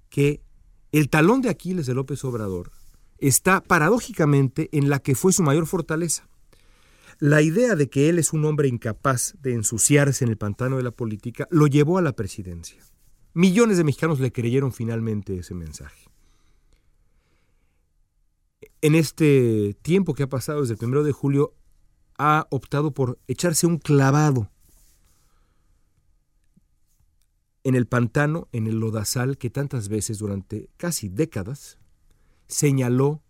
que 0.08 0.40
el 0.92 1.08
talón 1.08 1.42
de 1.42 1.50
Aquiles 1.50 1.86
de 1.86 1.94
López 1.94 2.24
Obrador 2.24 2.70
está 3.18 3.60
paradójicamente 3.60 4.68
en 4.72 4.88
la 4.88 5.00
que 5.00 5.16
fue 5.16 5.32
su 5.32 5.42
mayor 5.42 5.66
fortaleza, 5.66 6.28
la 7.18 7.42
idea 7.42 7.76
de 7.76 7.88
que 7.88 8.08
él 8.08 8.18
es 8.18 8.32
un 8.32 8.44
hombre 8.44 8.68
incapaz 8.68 9.34
de 9.40 9.54
ensuciarse 9.54 10.24
en 10.24 10.30
el 10.30 10.36
pantano 10.36 10.76
de 10.76 10.82
la 10.82 10.90
política 10.90 11.48
lo 11.50 11.66
llevó 11.66 11.98
a 11.98 12.02
la 12.02 12.12
presidencia. 12.12 12.82
Millones 13.32 13.76
de 13.76 13.84
mexicanos 13.84 14.20
le 14.20 14.32
creyeron 14.32 14.72
finalmente 14.72 15.38
ese 15.38 15.54
mensaje. 15.54 16.10
En 18.80 18.94
este 18.94 19.76
tiempo 19.82 20.14
que 20.14 20.24
ha 20.24 20.28
pasado 20.28 20.60
desde 20.60 20.74
el 20.74 20.78
primero 20.78 21.02
de 21.02 21.12
julio, 21.12 21.54
ha 22.18 22.46
optado 22.50 22.92
por 22.92 23.18
echarse 23.26 23.66
un 23.66 23.78
clavado 23.78 24.50
en 27.64 27.74
el 27.74 27.86
pantano, 27.86 28.48
en 28.52 28.66
el 28.66 28.78
lodazal 28.78 29.38
que 29.38 29.50
tantas 29.50 29.88
veces 29.88 30.18
durante 30.18 30.70
casi 30.76 31.08
décadas 31.08 31.78
señaló 32.46 33.22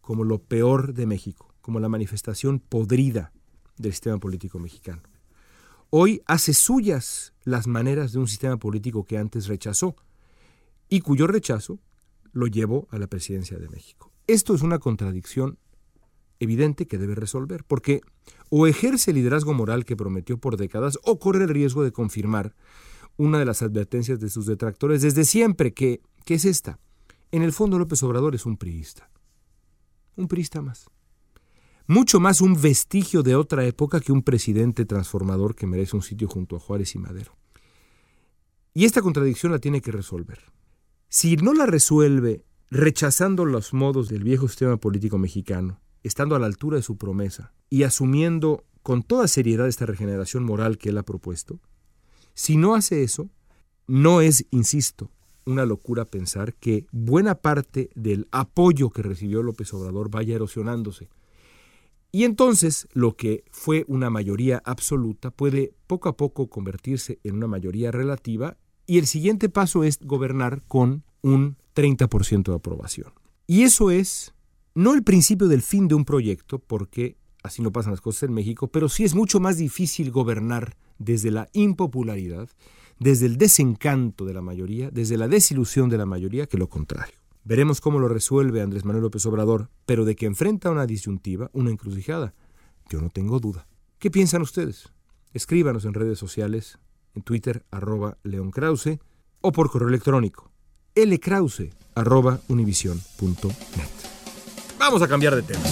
como 0.00 0.24
lo 0.24 0.42
peor 0.42 0.94
de 0.94 1.06
México, 1.06 1.49
como 1.60 1.80
la 1.80 1.88
manifestación 1.88 2.60
podrida 2.60 3.32
del 3.76 3.92
sistema 3.92 4.18
político 4.18 4.58
mexicano. 4.58 5.02
Hoy 5.90 6.22
hace 6.26 6.54
suyas 6.54 7.32
las 7.44 7.66
maneras 7.66 8.12
de 8.12 8.18
un 8.20 8.28
sistema 8.28 8.56
político 8.58 9.04
que 9.04 9.18
antes 9.18 9.48
rechazó 9.48 9.96
y 10.88 11.00
cuyo 11.00 11.26
rechazo 11.26 11.78
lo 12.32 12.46
llevó 12.46 12.86
a 12.90 12.98
la 12.98 13.08
presidencia 13.08 13.58
de 13.58 13.68
México. 13.68 14.12
Esto 14.26 14.54
es 14.54 14.62
una 14.62 14.78
contradicción 14.78 15.58
evidente 16.38 16.86
que 16.86 16.98
debe 16.98 17.14
resolver, 17.14 17.64
porque 17.64 18.00
o 18.48 18.66
ejerce 18.66 19.10
el 19.10 19.16
liderazgo 19.16 19.52
moral 19.52 19.84
que 19.84 19.96
prometió 19.96 20.38
por 20.38 20.56
décadas 20.56 20.98
o 21.04 21.18
corre 21.18 21.44
el 21.44 21.50
riesgo 21.50 21.82
de 21.82 21.92
confirmar 21.92 22.54
una 23.16 23.38
de 23.38 23.44
las 23.44 23.62
advertencias 23.62 24.18
de 24.20 24.30
sus 24.30 24.46
detractores 24.46 25.02
desde 25.02 25.24
siempre, 25.24 25.74
que, 25.74 26.00
que 26.24 26.34
es 26.34 26.44
esta. 26.44 26.78
En 27.32 27.42
el 27.42 27.52
fondo 27.52 27.78
López 27.78 28.02
Obrador 28.02 28.34
es 28.34 28.46
un 28.46 28.56
priista. 28.56 29.10
Un 30.16 30.26
priista 30.26 30.62
más. 30.62 30.88
Mucho 31.90 32.20
más 32.20 32.40
un 32.40 32.54
vestigio 32.54 33.24
de 33.24 33.34
otra 33.34 33.66
época 33.66 33.98
que 33.98 34.12
un 34.12 34.22
presidente 34.22 34.84
transformador 34.84 35.56
que 35.56 35.66
merece 35.66 35.96
un 35.96 36.02
sitio 36.02 36.28
junto 36.28 36.54
a 36.54 36.60
Juárez 36.60 36.94
y 36.94 37.00
Madero. 37.00 37.36
Y 38.72 38.84
esta 38.84 39.02
contradicción 39.02 39.50
la 39.50 39.58
tiene 39.58 39.80
que 39.80 39.90
resolver. 39.90 40.38
Si 41.08 41.34
no 41.34 41.52
la 41.52 41.66
resuelve 41.66 42.44
rechazando 42.70 43.44
los 43.44 43.74
modos 43.74 44.08
del 44.08 44.22
viejo 44.22 44.46
sistema 44.46 44.76
político 44.76 45.18
mexicano, 45.18 45.80
estando 46.04 46.36
a 46.36 46.38
la 46.38 46.46
altura 46.46 46.76
de 46.76 46.84
su 46.84 46.96
promesa 46.96 47.54
y 47.68 47.82
asumiendo 47.82 48.62
con 48.84 49.02
toda 49.02 49.26
seriedad 49.26 49.66
esta 49.66 49.84
regeneración 49.84 50.44
moral 50.44 50.78
que 50.78 50.90
él 50.90 50.98
ha 50.98 51.02
propuesto, 51.02 51.58
si 52.34 52.56
no 52.56 52.76
hace 52.76 53.02
eso, 53.02 53.30
no 53.88 54.20
es, 54.20 54.46
insisto, 54.52 55.10
una 55.44 55.66
locura 55.66 56.04
pensar 56.04 56.54
que 56.54 56.86
buena 56.92 57.34
parte 57.34 57.90
del 57.96 58.28
apoyo 58.30 58.90
que 58.90 59.02
recibió 59.02 59.42
López 59.42 59.74
Obrador 59.74 60.08
vaya 60.08 60.36
erosionándose. 60.36 61.08
Y 62.12 62.24
entonces 62.24 62.88
lo 62.92 63.16
que 63.16 63.44
fue 63.50 63.84
una 63.86 64.10
mayoría 64.10 64.60
absoluta 64.64 65.30
puede 65.30 65.74
poco 65.86 66.08
a 66.08 66.16
poco 66.16 66.48
convertirse 66.48 67.20
en 67.22 67.36
una 67.36 67.46
mayoría 67.46 67.90
relativa 67.90 68.56
y 68.86 68.98
el 68.98 69.06
siguiente 69.06 69.48
paso 69.48 69.84
es 69.84 70.00
gobernar 70.00 70.62
con 70.66 71.04
un 71.22 71.56
30% 71.74 72.50
de 72.50 72.54
aprobación. 72.54 73.12
Y 73.46 73.62
eso 73.62 73.90
es 73.90 74.34
no 74.74 74.94
el 74.94 75.02
principio 75.02 75.46
del 75.46 75.62
fin 75.62 75.88
de 75.88 75.94
un 75.94 76.04
proyecto, 76.04 76.58
porque 76.58 77.16
así 77.42 77.62
no 77.62 77.72
pasan 77.72 77.92
las 77.92 78.00
cosas 78.00 78.24
en 78.24 78.34
México, 78.34 78.68
pero 78.68 78.88
sí 78.88 79.04
es 79.04 79.14
mucho 79.14 79.38
más 79.38 79.58
difícil 79.58 80.10
gobernar 80.10 80.76
desde 80.98 81.30
la 81.30 81.48
impopularidad, 81.52 82.48
desde 82.98 83.26
el 83.26 83.36
desencanto 83.36 84.24
de 84.24 84.34
la 84.34 84.42
mayoría, 84.42 84.90
desde 84.90 85.16
la 85.16 85.28
desilusión 85.28 85.88
de 85.88 85.98
la 85.98 86.06
mayoría, 86.06 86.46
que 86.46 86.58
lo 86.58 86.68
contrario. 86.68 87.19
Veremos 87.44 87.80
cómo 87.80 87.98
lo 87.98 88.08
resuelve 88.08 88.60
Andrés 88.60 88.84
Manuel 88.84 89.04
López 89.04 89.24
Obrador, 89.26 89.70
pero 89.86 90.04
de 90.04 90.14
que 90.14 90.26
enfrenta 90.26 90.70
una 90.70 90.86
disyuntiva, 90.86 91.50
una 91.52 91.70
encrucijada, 91.70 92.34
yo 92.90 93.00
no 93.00 93.08
tengo 93.08 93.40
duda. 93.40 93.66
¿Qué 93.98 94.10
piensan 94.10 94.42
ustedes? 94.42 94.90
Escríbanos 95.32 95.84
en 95.84 95.94
redes 95.94 96.18
sociales, 96.18 96.78
en 97.14 97.22
Twitter, 97.22 97.64
arroba 97.70 98.18
León 98.22 98.50
Krause, 98.50 98.98
o 99.40 99.52
por 99.52 99.70
correo 99.70 99.88
electrónico, 99.88 100.50
lkrause, 100.94 101.70
arroba 101.94 102.40
univision.net. 102.48 103.88
Vamos 104.78 105.02
a 105.02 105.08
cambiar 105.08 105.34
de 105.34 105.42
tema. 105.42 105.62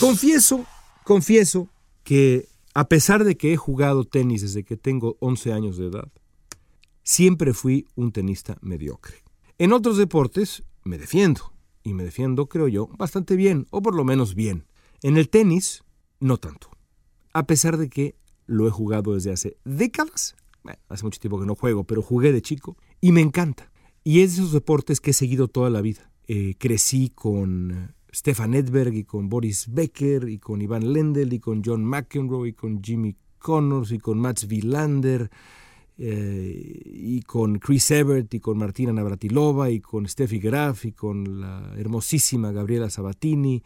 Confieso, 0.00 0.64
confieso 1.04 1.68
que 2.04 2.46
a 2.74 2.88
pesar 2.88 3.24
de 3.24 3.36
que 3.36 3.52
he 3.52 3.56
jugado 3.56 4.04
tenis 4.04 4.42
desde 4.42 4.62
que 4.62 4.76
tengo 4.76 5.16
11 5.20 5.52
años 5.52 5.76
de 5.76 5.86
edad, 5.86 6.08
siempre 7.08 7.54
fui 7.54 7.86
un 7.94 8.12
tenista 8.12 8.58
mediocre. 8.60 9.24
En 9.56 9.72
otros 9.72 9.96
deportes 9.96 10.62
me 10.84 10.98
defiendo, 10.98 11.54
y 11.82 11.94
me 11.94 12.04
defiendo, 12.04 12.50
creo 12.50 12.68
yo, 12.68 12.86
bastante 12.98 13.34
bien, 13.34 13.66
o 13.70 13.80
por 13.80 13.94
lo 13.94 14.04
menos 14.04 14.34
bien. 14.34 14.66
En 15.02 15.16
el 15.16 15.30
tenis, 15.30 15.84
no 16.20 16.36
tanto. 16.36 16.68
A 17.32 17.46
pesar 17.46 17.78
de 17.78 17.88
que 17.88 18.14
lo 18.44 18.68
he 18.68 18.70
jugado 18.70 19.14
desde 19.14 19.32
hace 19.32 19.56
décadas. 19.64 20.36
Bueno, 20.62 20.78
hace 20.90 21.04
mucho 21.04 21.18
tiempo 21.18 21.40
que 21.40 21.46
no 21.46 21.54
juego, 21.54 21.84
pero 21.84 22.02
jugué 22.02 22.30
de 22.30 22.42
chico 22.42 22.76
y 23.00 23.12
me 23.12 23.22
encanta. 23.22 23.72
Y 24.04 24.20
es 24.20 24.36
de 24.36 24.42
esos 24.42 24.52
deportes 24.52 25.00
que 25.00 25.12
he 25.12 25.14
seguido 25.14 25.48
toda 25.48 25.70
la 25.70 25.80
vida. 25.80 26.10
Eh, 26.26 26.56
crecí 26.58 27.08
con 27.08 27.94
Stefan 28.12 28.52
Edberg 28.52 28.92
y 28.92 29.04
con 29.04 29.30
Boris 29.30 29.72
Becker 29.72 30.28
y 30.28 30.38
con 30.38 30.60
Ivan 30.60 30.92
Lendl 30.92 31.32
y 31.32 31.40
con 31.40 31.62
John 31.64 31.86
McEnroe 31.86 32.50
y 32.50 32.52
con 32.52 32.82
Jimmy 32.82 33.16
Connors 33.38 33.92
y 33.92 33.98
con 33.98 34.18
Mats 34.18 34.44
Wilander 34.44 35.30
eh, 36.00 36.82
y 36.84 37.22
con 37.22 37.58
Chris 37.58 37.90
Evert 37.90 38.32
y 38.32 38.38
con 38.38 38.56
Martina 38.56 38.92
Navratilova 38.92 39.68
y 39.70 39.80
con 39.80 40.06
Steffi 40.06 40.38
Graf 40.38 40.84
y 40.84 40.92
con 40.92 41.40
la 41.40 41.74
hermosísima 41.76 42.52
Gabriela 42.52 42.88
Sabatini 42.88 43.64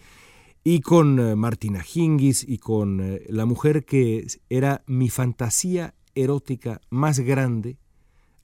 y 0.64 0.80
con 0.80 1.18
eh, 1.18 1.36
Martina 1.36 1.84
Hingis 1.84 2.42
y 2.48 2.56
con 2.56 3.00
eh, 3.00 3.26
la 3.28 3.44
mujer 3.44 3.84
que 3.84 4.26
era 4.48 4.82
mi 4.86 5.10
fantasía 5.10 5.94
erótica 6.14 6.80
más 6.88 7.20
grande 7.20 7.76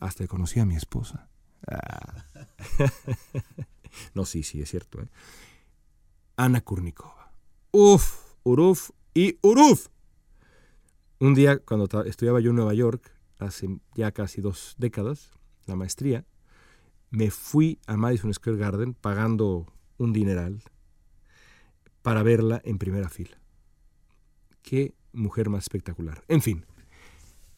hasta 0.00 0.24
que 0.24 0.28
conocí 0.28 0.60
a 0.60 0.66
mi 0.66 0.76
esposa. 0.76 1.30
Ah. 1.66 2.26
no, 4.14 4.26
sí, 4.26 4.42
sí, 4.42 4.60
es 4.60 4.68
cierto. 4.68 5.00
Ana 6.36 6.60
Kurnikova. 6.60 7.32
Uf, 7.70 8.34
uruf 8.42 8.90
y 9.14 9.38
uruf. 9.40 9.88
Un 11.20 11.34
día, 11.34 11.58
cuando 11.58 12.04
estudiaba 12.04 12.40
yo 12.40 12.50
en 12.50 12.56
Nueva 12.56 12.74
York, 12.74 13.17
hace 13.38 13.78
ya 13.94 14.12
casi 14.12 14.40
dos 14.40 14.74
décadas, 14.78 15.30
la 15.66 15.76
maestría, 15.76 16.24
me 17.10 17.30
fui 17.30 17.78
a 17.86 17.96
Madison 17.96 18.32
Square 18.32 18.58
Garden 18.58 18.94
pagando 18.94 19.66
un 19.96 20.12
dineral 20.12 20.62
para 22.02 22.22
verla 22.22 22.60
en 22.64 22.78
primera 22.78 23.08
fila. 23.08 23.38
Qué 24.62 24.94
mujer 25.12 25.48
más 25.48 25.64
espectacular. 25.64 26.22
En 26.28 26.42
fin, 26.42 26.64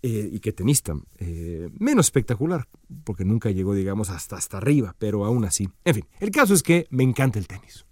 eh, 0.02 0.30
y 0.32 0.40
qué 0.40 0.52
tenista. 0.52 0.94
Eh, 1.18 1.68
menos 1.78 2.06
espectacular, 2.06 2.66
porque 3.04 3.24
nunca 3.24 3.50
llegó, 3.50 3.74
digamos, 3.74 4.08
hasta, 4.08 4.36
hasta 4.36 4.56
arriba, 4.56 4.94
pero 4.98 5.24
aún 5.24 5.44
así. 5.44 5.68
En 5.84 5.94
fin, 5.94 6.06
el 6.20 6.30
caso 6.30 6.54
es 6.54 6.62
que 6.62 6.86
me 6.90 7.02
encanta 7.02 7.38
el 7.38 7.46
tenis. 7.46 7.84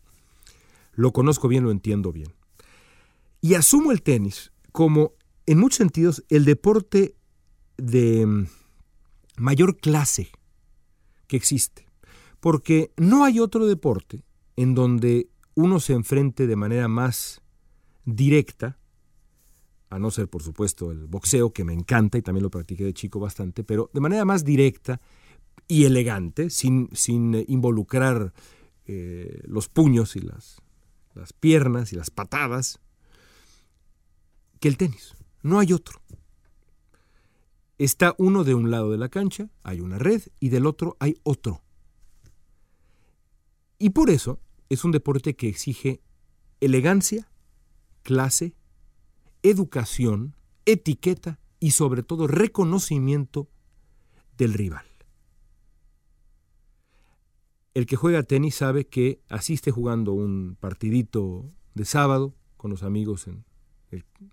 Lo 0.94 1.12
conozco 1.12 1.48
bien, 1.48 1.64
lo 1.64 1.70
entiendo 1.70 2.12
bien. 2.12 2.32
Y 3.40 3.54
asumo 3.54 3.92
el 3.92 4.02
tenis 4.02 4.52
como, 4.72 5.12
en 5.46 5.58
muchos 5.58 5.78
sentidos, 5.78 6.24
el 6.28 6.44
deporte 6.44 7.14
de 7.78 8.26
mm, 8.26 8.46
mayor 9.38 9.78
clase 9.78 10.30
que 11.26 11.36
existe. 11.36 11.88
Porque 12.40 12.92
no 12.96 13.24
hay 13.24 13.40
otro 13.40 13.66
deporte 13.66 14.22
en 14.56 14.74
donde 14.74 15.30
uno 15.54 15.80
se 15.80 15.94
enfrente 15.94 16.46
de 16.46 16.56
manera 16.56 16.88
más 16.88 17.42
directa, 18.04 18.78
a 19.90 19.98
no 19.98 20.10
ser 20.10 20.28
por 20.28 20.42
supuesto 20.42 20.90
el 20.90 21.06
boxeo, 21.06 21.52
que 21.52 21.64
me 21.64 21.72
encanta 21.72 22.18
y 22.18 22.22
también 22.22 22.42
lo 22.42 22.50
practiqué 22.50 22.84
de 22.84 22.94
chico 22.94 23.18
bastante, 23.18 23.64
pero 23.64 23.90
de 23.92 24.00
manera 24.00 24.24
más 24.24 24.44
directa 24.44 25.00
y 25.66 25.84
elegante, 25.84 26.50
sin, 26.50 26.88
sin 26.92 27.44
involucrar 27.48 28.32
eh, 28.86 29.42
los 29.46 29.68
puños 29.68 30.16
y 30.16 30.20
las, 30.20 30.62
las 31.14 31.32
piernas 31.32 31.92
y 31.92 31.96
las 31.96 32.10
patadas, 32.10 32.80
que 34.60 34.68
el 34.68 34.76
tenis. 34.76 35.14
No 35.42 35.58
hay 35.58 35.72
otro. 35.72 36.00
Está 37.78 38.14
uno 38.18 38.42
de 38.42 38.54
un 38.54 38.70
lado 38.70 38.90
de 38.90 38.98
la 38.98 39.08
cancha, 39.08 39.48
hay 39.62 39.80
una 39.80 39.98
red, 39.98 40.22
y 40.40 40.48
del 40.48 40.66
otro 40.66 40.96
hay 40.98 41.16
otro. 41.22 41.62
Y 43.78 43.90
por 43.90 44.10
eso 44.10 44.40
es 44.68 44.84
un 44.84 44.90
deporte 44.90 45.36
que 45.36 45.48
exige 45.48 46.02
elegancia, 46.60 47.30
clase, 48.02 48.54
educación, 49.42 50.34
etiqueta 50.66 51.38
y 51.60 51.70
sobre 51.70 52.02
todo 52.02 52.26
reconocimiento 52.26 53.48
del 54.36 54.54
rival. 54.54 54.84
El 57.74 57.86
que 57.86 57.94
juega 57.94 58.24
tenis 58.24 58.56
sabe 58.56 58.88
que 58.88 59.22
asiste 59.28 59.70
jugando 59.70 60.12
un 60.12 60.56
partidito 60.58 61.48
de 61.74 61.84
sábado 61.84 62.34
con 62.56 62.72
los 62.72 62.82
amigos 62.82 63.28
en 63.28 63.44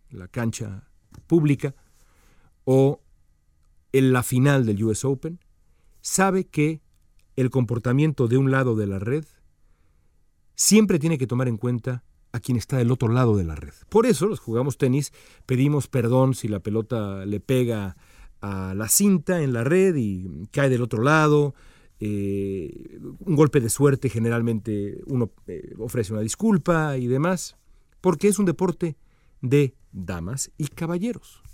la 0.10 0.28
cancha 0.28 0.90
pública 1.28 1.76
o 2.64 3.05
en 3.98 4.12
la 4.12 4.24
final 4.24 4.66
del 4.66 4.84
US 4.84 5.06
Open, 5.06 5.40
sabe 6.02 6.44
que 6.44 6.82
el 7.38 7.50
comportamiento 7.50 8.28
de 8.28 8.38
un 8.38 8.52
lado 8.52 8.76
de 8.76 8.88
la 8.88 9.00
red 9.00 9.24
siempre 10.54 11.00
tiene 11.00 11.18
que 11.18 11.28
tomar 11.28 11.48
en 11.48 11.56
cuenta 11.56 12.04
a 12.34 12.42
quien 12.42 12.58
está 12.58 12.78
del 12.78 12.92
otro 12.92 13.08
lado 13.08 13.38
de 13.38 13.46
la 13.46 13.56
red. 13.56 13.74
Por 13.88 14.06
eso 14.06 14.28
los 14.28 14.42
jugamos 14.42 14.78
tenis, 14.78 15.14
pedimos 15.46 15.88
perdón 15.88 16.34
si 16.34 16.50
la 16.50 16.60
pelota 16.60 17.26
le 17.26 17.40
pega 17.40 17.96
a 18.42 18.74
la 18.76 18.90
cinta 18.90 19.42
en 19.42 19.54
la 19.54 19.64
red 19.64 19.96
y 19.96 20.46
cae 20.52 20.70
del 20.70 20.82
otro 20.82 21.02
lado. 21.02 21.56
Eh, 22.02 23.00
un 23.20 23.36
golpe 23.38 23.62
de 23.62 23.70
suerte 23.70 24.10
generalmente 24.10 25.02
uno 25.06 25.32
eh, 25.48 25.74
ofrece 25.78 26.12
una 26.12 26.22
disculpa 26.22 26.98
y 26.98 27.08
demás, 27.08 27.56
porque 28.02 28.28
es 28.28 28.40
un 28.40 28.46
deporte 28.46 28.98
de 29.40 29.74
damas 29.94 30.52
y 30.58 30.68
caballeros. 30.68 31.46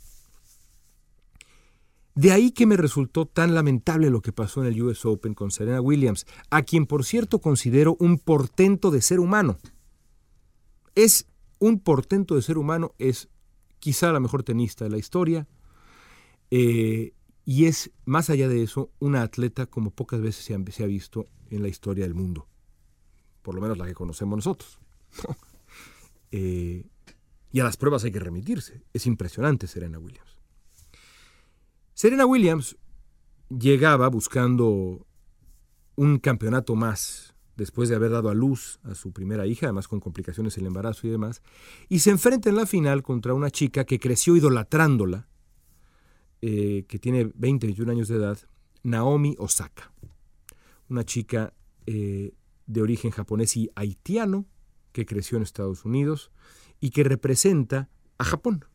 De 2.13 2.32
ahí 2.32 2.52
que 2.52 2.65
me 2.65 2.76
resultó 2.76 3.26
tan 3.26 3.56
lamentable 3.56 4.10
lo 4.10 4.21
que 4.21 4.34
pasó 4.34 4.62
en 4.62 4.67
el 4.67 4.82
US 4.82 5.06
Open 5.06 5.34
con 5.34 5.52
Serena 5.52 5.80
Williams, 5.80 6.26
a 6.50 6.63
quien 6.63 6.86
por 6.86 7.06
cierto 7.06 7.39
considero 7.39 7.95
un 8.00 8.17
portento 8.17 8.91
de 8.91 9.02
ser 9.02 9.19
humano. 9.19 9.58
Es 10.93 11.28
un 11.60 11.80
portento 11.80 12.36
de 12.36 12.41
ser 12.41 12.58
humano, 12.58 12.93
es 12.97 13.30
quizá 13.80 14.12
la 14.12 14.19
mejor 14.19 14.43
tenista 14.43 14.84
de 14.84 14.91
la 14.91 14.97
historia, 14.97 15.47
eh, 16.50 17.13
y 17.45 17.65
es, 17.65 17.91
más 18.06 18.30
allá 18.30 18.50
de 18.50 18.62
eso, 18.62 18.91
una 19.00 19.21
atleta 19.21 19.65
como 19.65 19.91
pocas 19.91 20.21
veces 20.21 20.45
se 20.45 20.54
ha, 20.54 20.88
visto 20.88 21.28
en 21.50 21.62
la 21.62 21.69
historia 21.69 22.04
del 22.04 22.13
mundo, 22.13 22.47
por 23.41 23.56
lo 23.56 23.62
menos 23.62 23.78
la 23.78 23.86
que 23.86 23.93
conocemos 23.93 24.38
nosotros. 24.38 24.80
eh, 26.32 26.86
y 27.52 27.60
a 27.60 27.63
las 27.63 27.78
pruebas 27.78 28.04
hay 28.04 28.12
que 28.12 28.19
remitirse. 28.19 28.84
Es 28.93 29.06
impresionante 29.06 29.67
Serena 29.67 29.97
Williams. 29.97 30.40
Serena 32.01 32.25
Williams 32.25 32.77
llegaba 33.47 34.07
buscando 34.07 35.05
un 35.95 36.17
campeonato 36.17 36.75
más 36.75 37.35
después 37.55 37.89
de 37.89 37.95
haber 37.95 38.09
dado 38.09 38.29
a 38.29 38.33
luz 38.33 38.79
a 38.81 38.95
su 38.95 39.11
primera 39.11 39.45
hija, 39.45 39.67
además 39.67 39.87
con 39.87 39.99
complicaciones 39.99 40.57
el 40.57 40.65
embarazo 40.65 41.05
y 41.05 41.11
demás, 41.11 41.43
y 41.89 41.99
se 41.99 42.09
enfrenta 42.09 42.49
en 42.49 42.55
la 42.55 42.65
final 42.65 43.03
contra 43.03 43.35
una 43.35 43.51
chica 43.51 43.85
que 43.85 43.99
creció 43.99 44.35
idolatrándola, 44.35 45.27
eh, 46.41 46.85
que 46.87 46.97
tiene 46.97 47.31
20, 47.35 47.67
21 47.67 47.91
años 47.91 48.07
de 48.07 48.15
edad, 48.15 48.39
Naomi 48.81 49.35
Osaka, 49.37 49.93
una 50.89 51.05
chica 51.05 51.53
eh, 51.85 52.33
de 52.65 52.81
origen 52.81 53.11
japonés 53.11 53.55
y 53.55 53.69
haitiano 53.75 54.47
que 54.91 55.05
creció 55.05 55.37
en 55.37 55.43
Estados 55.43 55.85
Unidos 55.85 56.31
y 56.79 56.89
que 56.89 57.03
representa 57.03 57.89
a 58.17 58.23
Japón. 58.23 58.65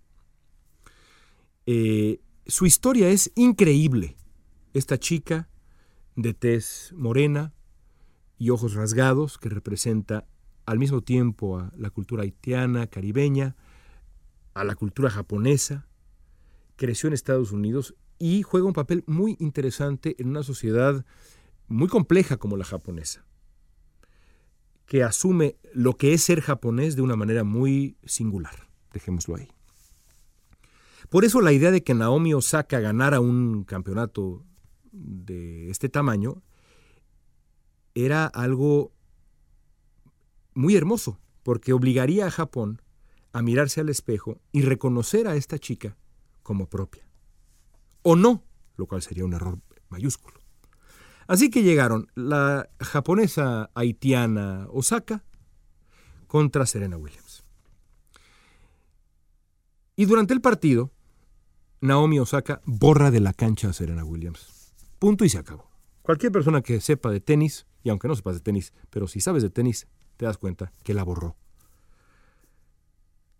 Eh, 1.69 2.21
su 2.47 2.67
historia 2.67 3.09
es 3.09 3.33
increíble. 3.35 4.17
Esta 4.73 4.99
chica 4.99 5.49
de 6.15 6.35
tez 6.35 6.93
morena 6.95 7.53
y 8.39 8.51
ojos 8.51 8.75
rasgados 8.75 9.39
que 9.39 9.49
representa 9.49 10.27
al 10.65 10.79
mismo 10.79 11.03
tiempo 11.03 11.59
a 11.59 11.73
la 11.77 11.91
cultura 11.91 12.23
haitiana, 12.23 12.87
caribeña, 12.87 13.57
a 14.55 14.65
la 14.65 14.75
cultura 14.75 15.11
japonesa, 15.11 15.87
creció 16.77 17.09
en 17.09 17.15
Estados 17.15 17.53
Unidos 17.53 17.95
y 18.19 18.43
juega 18.43 18.67
un 18.67 18.73
papel 18.73 19.05
muy 19.07 19.37
interesante 19.41 20.17
en 20.19 20.29
una 20.29 20.43
sociedad 20.43 21.05
muy 21.69 21.89
compleja 21.89 22.37
como 22.37 22.57
la 22.57 22.65
japonesa, 22.65 23.25
que 24.87 25.03
asume 25.03 25.57
lo 25.73 25.97
que 25.97 26.15
es 26.15 26.23
ser 26.23 26.41
japonés 26.41 26.97
de 26.97 27.03
una 27.03 27.17
manera 27.17 27.45
muy 27.45 27.97
singular, 28.05 28.69
dejémoslo 28.93 29.37
ahí. 29.37 29.49
Por 31.09 31.25
eso 31.25 31.41
la 31.41 31.53
idea 31.53 31.71
de 31.71 31.83
que 31.83 31.95
Naomi 31.95 32.35
Osaka 32.35 32.81
ganara 32.81 33.21
un 33.21 33.65
campeonato 33.65 34.45
de 34.93 35.71
este 35.71 35.89
tamaño 35.89 36.43
era 37.95 38.27
algo 38.27 38.93
muy 40.55 40.75
hermoso, 40.75 41.19
porque 41.43 41.73
obligaría 41.73 42.27
a 42.27 42.31
Japón 42.31 42.83
a 43.33 43.43
mirarse 43.43 43.81
al 43.81 43.89
espejo 43.89 44.41
y 44.53 44.63
reconocer 44.63 45.29
a 45.29 45.37
esta 45.37 45.59
chica 45.59 45.97
como 46.43 46.69
propia. 46.69 47.07
O 48.03 48.17
no, 48.17 48.45
lo 48.77 48.87
cual 48.87 49.03
sería 49.03 49.25
un 49.25 49.35
error 49.35 49.59
mayúsculo. 49.89 50.41
Así 51.27 51.51
que 51.51 51.63
llegaron 51.63 52.11
la 52.15 52.69
japonesa 52.81 53.71
haitiana 53.75 54.67
Osaka 54.71 55.25
contra 56.27 56.67
Serena 56.67 56.97
Williams. 56.97 57.45
Y 59.97 60.05
durante 60.05 60.35
el 60.35 60.41
partido, 60.41 60.93
Naomi 61.81 62.19
Osaka 62.19 62.63
borra 62.65 63.11
de 63.11 63.21
la 63.21 63.33
cancha 63.33 63.69
a 63.69 63.73
Serena 63.73 64.05
Williams. 64.05 64.73
Punto 64.99 65.25
y 65.25 65.29
se 65.29 65.39
acabó. 65.39 65.71
Cualquier 66.03 66.33
persona 66.33 66.63
que 66.63 66.81
sepa 66.81 67.11
de 67.11 67.21
tenis, 67.21 67.67
y 67.83 67.91
aunque 67.91 68.09
no 68.09 68.17
sepas 68.17 68.35
de 68.35 68.41
tenis, 68.41 68.73
pero 68.91 69.09
si 69.09 69.21
sabes 69.21 69.43
de 69.43 69.51
tenis, 69.51 69.87
te 70.17 70.25
das 70.25 70.39
cuenta 70.39 70.73
que 70.83 70.95
la 70.95 71.03
borró. 71.03 71.37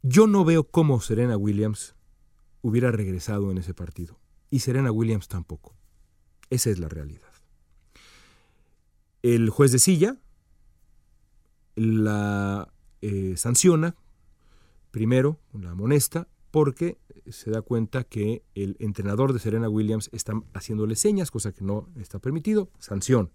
Yo 0.03 0.27
no 0.27 0.45
veo 0.45 0.65
cómo 0.65 1.01
Serena 1.01 1.37
Williams 1.37 1.97
hubiera 2.63 2.91
regresado 2.91 3.51
en 3.51 3.59
ese 3.59 3.75
partido. 3.75 4.19
Y 4.51 4.61
Serena 4.61 4.93
Williams 4.93 5.29
tampoco. 5.29 5.75
Esa 6.51 6.71
es 6.71 6.79
la 6.79 6.89
realidad. 6.89 7.33
El 9.23 9.51
juez 9.51 9.73
de 9.73 9.79
silla 9.79 10.17
la 11.75 12.73
eh, 13.03 13.35
sanciona, 13.37 13.97
primero, 14.91 15.39
la 15.53 15.71
amonesta, 15.71 16.29
porque 16.51 16.99
se 17.31 17.51
da 17.51 17.63
cuenta 17.63 18.05
que 18.05 18.45
el 18.55 18.77
entrenador 18.79 19.33
de 19.33 19.39
Serena 19.39 19.69
Williams 19.69 20.09
está 20.13 20.33
haciéndole 20.55 20.97
señas, 20.97 21.31
cosa 21.31 21.53
que 21.53 21.65
no 21.65 21.89
está 21.97 22.19
permitido, 22.19 22.71
sanción. 22.79 23.33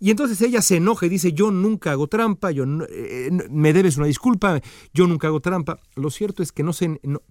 Y 0.00 0.10
entonces 0.10 0.40
ella 0.42 0.62
se 0.62 0.76
enoja 0.76 1.06
y 1.06 1.08
dice, 1.08 1.32
yo 1.32 1.50
nunca 1.50 1.92
hago 1.92 2.08
trampa, 2.08 2.50
yo 2.50 2.64
eh, 2.88 3.30
me 3.50 3.72
debes 3.72 3.96
una 3.96 4.06
disculpa, 4.06 4.60
yo 4.92 5.06
nunca 5.06 5.28
hago 5.28 5.40
trampa. 5.40 5.80
Lo 5.94 6.10
cierto 6.10 6.42
es 6.42 6.52
que 6.52 6.62
no 6.62 6.72
se, 6.72 7.00
no, 7.02 7.22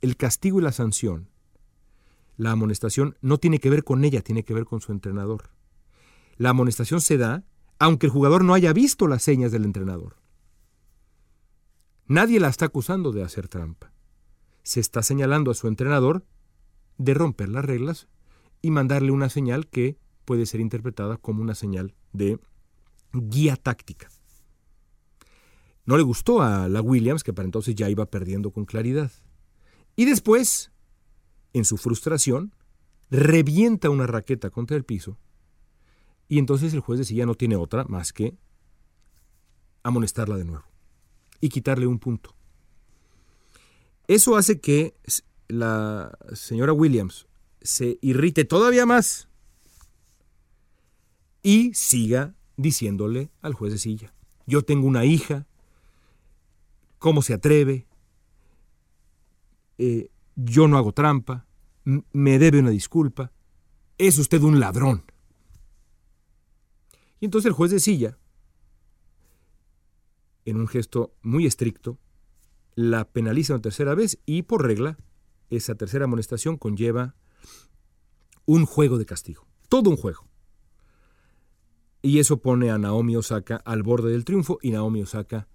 el 0.00 0.16
castigo 0.16 0.58
y 0.58 0.62
la 0.62 0.72
sanción, 0.72 1.28
la 2.36 2.52
amonestación, 2.52 3.16
no 3.20 3.38
tiene 3.38 3.58
que 3.58 3.70
ver 3.70 3.84
con 3.84 4.04
ella, 4.04 4.22
tiene 4.22 4.44
que 4.44 4.54
ver 4.54 4.64
con 4.64 4.80
su 4.80 4.92
entrenador. 4.92 5.50
La 6.36 6.50
amonestación 6.50 7.00
se 7.00 7.18
da 7.18 7.44
aunque 7.78 8.06
el 8.06 8.12
jugador 8.12 8.44
no 8.44 8.54
haya 8.54 8.72
visto 8.72 9.08
las 9.08 9.24
señas 9.24 9.50
del 9.50 9.64
entrenador. 9.64 10.16
Nadie 12.06 12.38
la 12.38 12.48
está 12.48 12.66
acusando 12.66 13.10
de 13.10 13.24
hacer 13.24 13.48
trampa 13.48 13.91
se 14.62 14.80
está 14.80 15.02
señalando 15.02 15.50
a 15.50 15.54
su 15.54 15.68
entrenador 15.68 16.24
de 16.98 17.14
romper 17.14 17.48
las 17.48 17.64
reglas 17.64 18.08
y 18.60 18.70
mandarle 18.70 19.10
una 19.10 19.28
señal 19.28 19.66
que 19.66 19.98
puede 20.24 20.46
ser 20.46 20.60
interpretada 20.60 21.16
como 21.16 21.42
una 21.42 21.54
señal 21.54 21.94
de 22.12 22.38
guía 23.12 23.56
táctica. 23.56 24.08
No 25.84 25.96
le 25.96 26.04
gustó 26.04 26.42
a 26.42 26.68
la 26.68 26.80
Williams, 26.80 27.24
que 27.24 27.32
para 27.32 27.46
entonces 27.46 27.74
ya 27.74 27.90
iba 27.90 28.06
perdiendo 28.06 28.52
con 28.52 28.64
claridad. 28.64 29.10
Y 29.96 30.04
después, 30.04 30.70
en 31.52 31.64
su 31.64 31.76
frustración, 31.76 32.54
revienta 33.10 33.90
una 33.90 34.06
raqueta 34.06 34.50
contra 34.50 34.76
el 34.76 34.84
piso 34.84 35.18
y 36.28 36.38
entonces 36.38 36.72
el 36.72 36.80
juez 36.80 36.98
de 36.98 37.04
silla 37.04 37.26
no 37.26 37.34
tiene 37.34 37.56
otra 37.56 37.84
más 37.84 38.12
que 38.14 38.34
amonestarla 39.82 40.38
de 40.38 40.46
nuevo 40.46 40.64
y 41.40 41.50
quitarle 41.50 41.86
un 41.86 41.98
punto. 41.98 42.34
Eso 44.08 44.36
hace 44.36 44.60
que 44.60 44.94
la 45.48 46.16
señora 46.32 46.72
Williams 46.72 47.26
se 47.60 47.98
irrite 48.00 48.44
todavía 48.44 48.86
más 48.86 49.28
y 51.42 51.74
siga 51.74 52.34
diciéndole 52.56 53.30
al 53.40 53.54
juez 53.54 53.72
de 53.72 53.78
silla, 53.78 54.14
yo 54.46 54.62
tengo 54.62 54.86
una 54.86 55.04
hija, 55.04 55.46
¿cómo 56.98 57.22
se 57.22 57.34
atreve? 57.34 57.86
Eh, 59.78 60.10
yo 60.36 60.68
no 60.68 60.78
hago 60.78 60.92
trampa, 60.92 61.46
me 61.84 62.38
debe 62.38 62.60
una 62.60 62.70
disculpa, 62.70 63.32
es 63.98 64.18
usted 64.18 64.42
un 64.42 64.60
ladrón. 64.60 65.04
Y 67.20 67.26
entonces 67.26 67.46
el 67.46 67.52
juez 67.52 67.70
de 67.70 67.80
silla, 67.80 68.18
en 70.44 70.56
un 70.56 70.66
gesto 70.66 71.14
muy 71.22 71.46
estricto, 71.46 71.98
la 72.74 73.04
penaliza 73.04 73.54
una 73.54 73.62
tercera 73.62 73.94
vez 73.94 74.18
y 74.26 74.42
por 74.42 74.62
regla 74.62 74.96
esa 75.50 75.74
tercera 75.74 76.04
amonestación 76.04 76.56
conlleva 76.56 77.14
un 78.46 78.66
juego 78.66 78.98
de 78.98 79.06
castigo, 79.06 79.46
todo 79.68 79.90
un 79.90 79.96
juego. 79.96 80.28
Y 82.00 82.18
eso 82.18 82.38
pone 82.38 82.70
a 82.70 82.78
Naomi 82.78 83.16
Osaka 83.16 83.56
al 83.56 83.82
borde 83.82 84.10
del 84.10 84.24
triunfo 84.24 84.58
y 84.62 84.72
Naomi 84.72 85.02
Osaka 85.02 85.46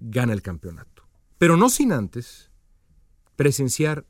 gana 0.00 0.32
el 0.32 0.42
campeonato. 0.42 1.08
Pero 1.38 1.56
no 1.56 1.70
sin 1.70 1.92
antes 1.92 2.50
presenciar 3.36 4.06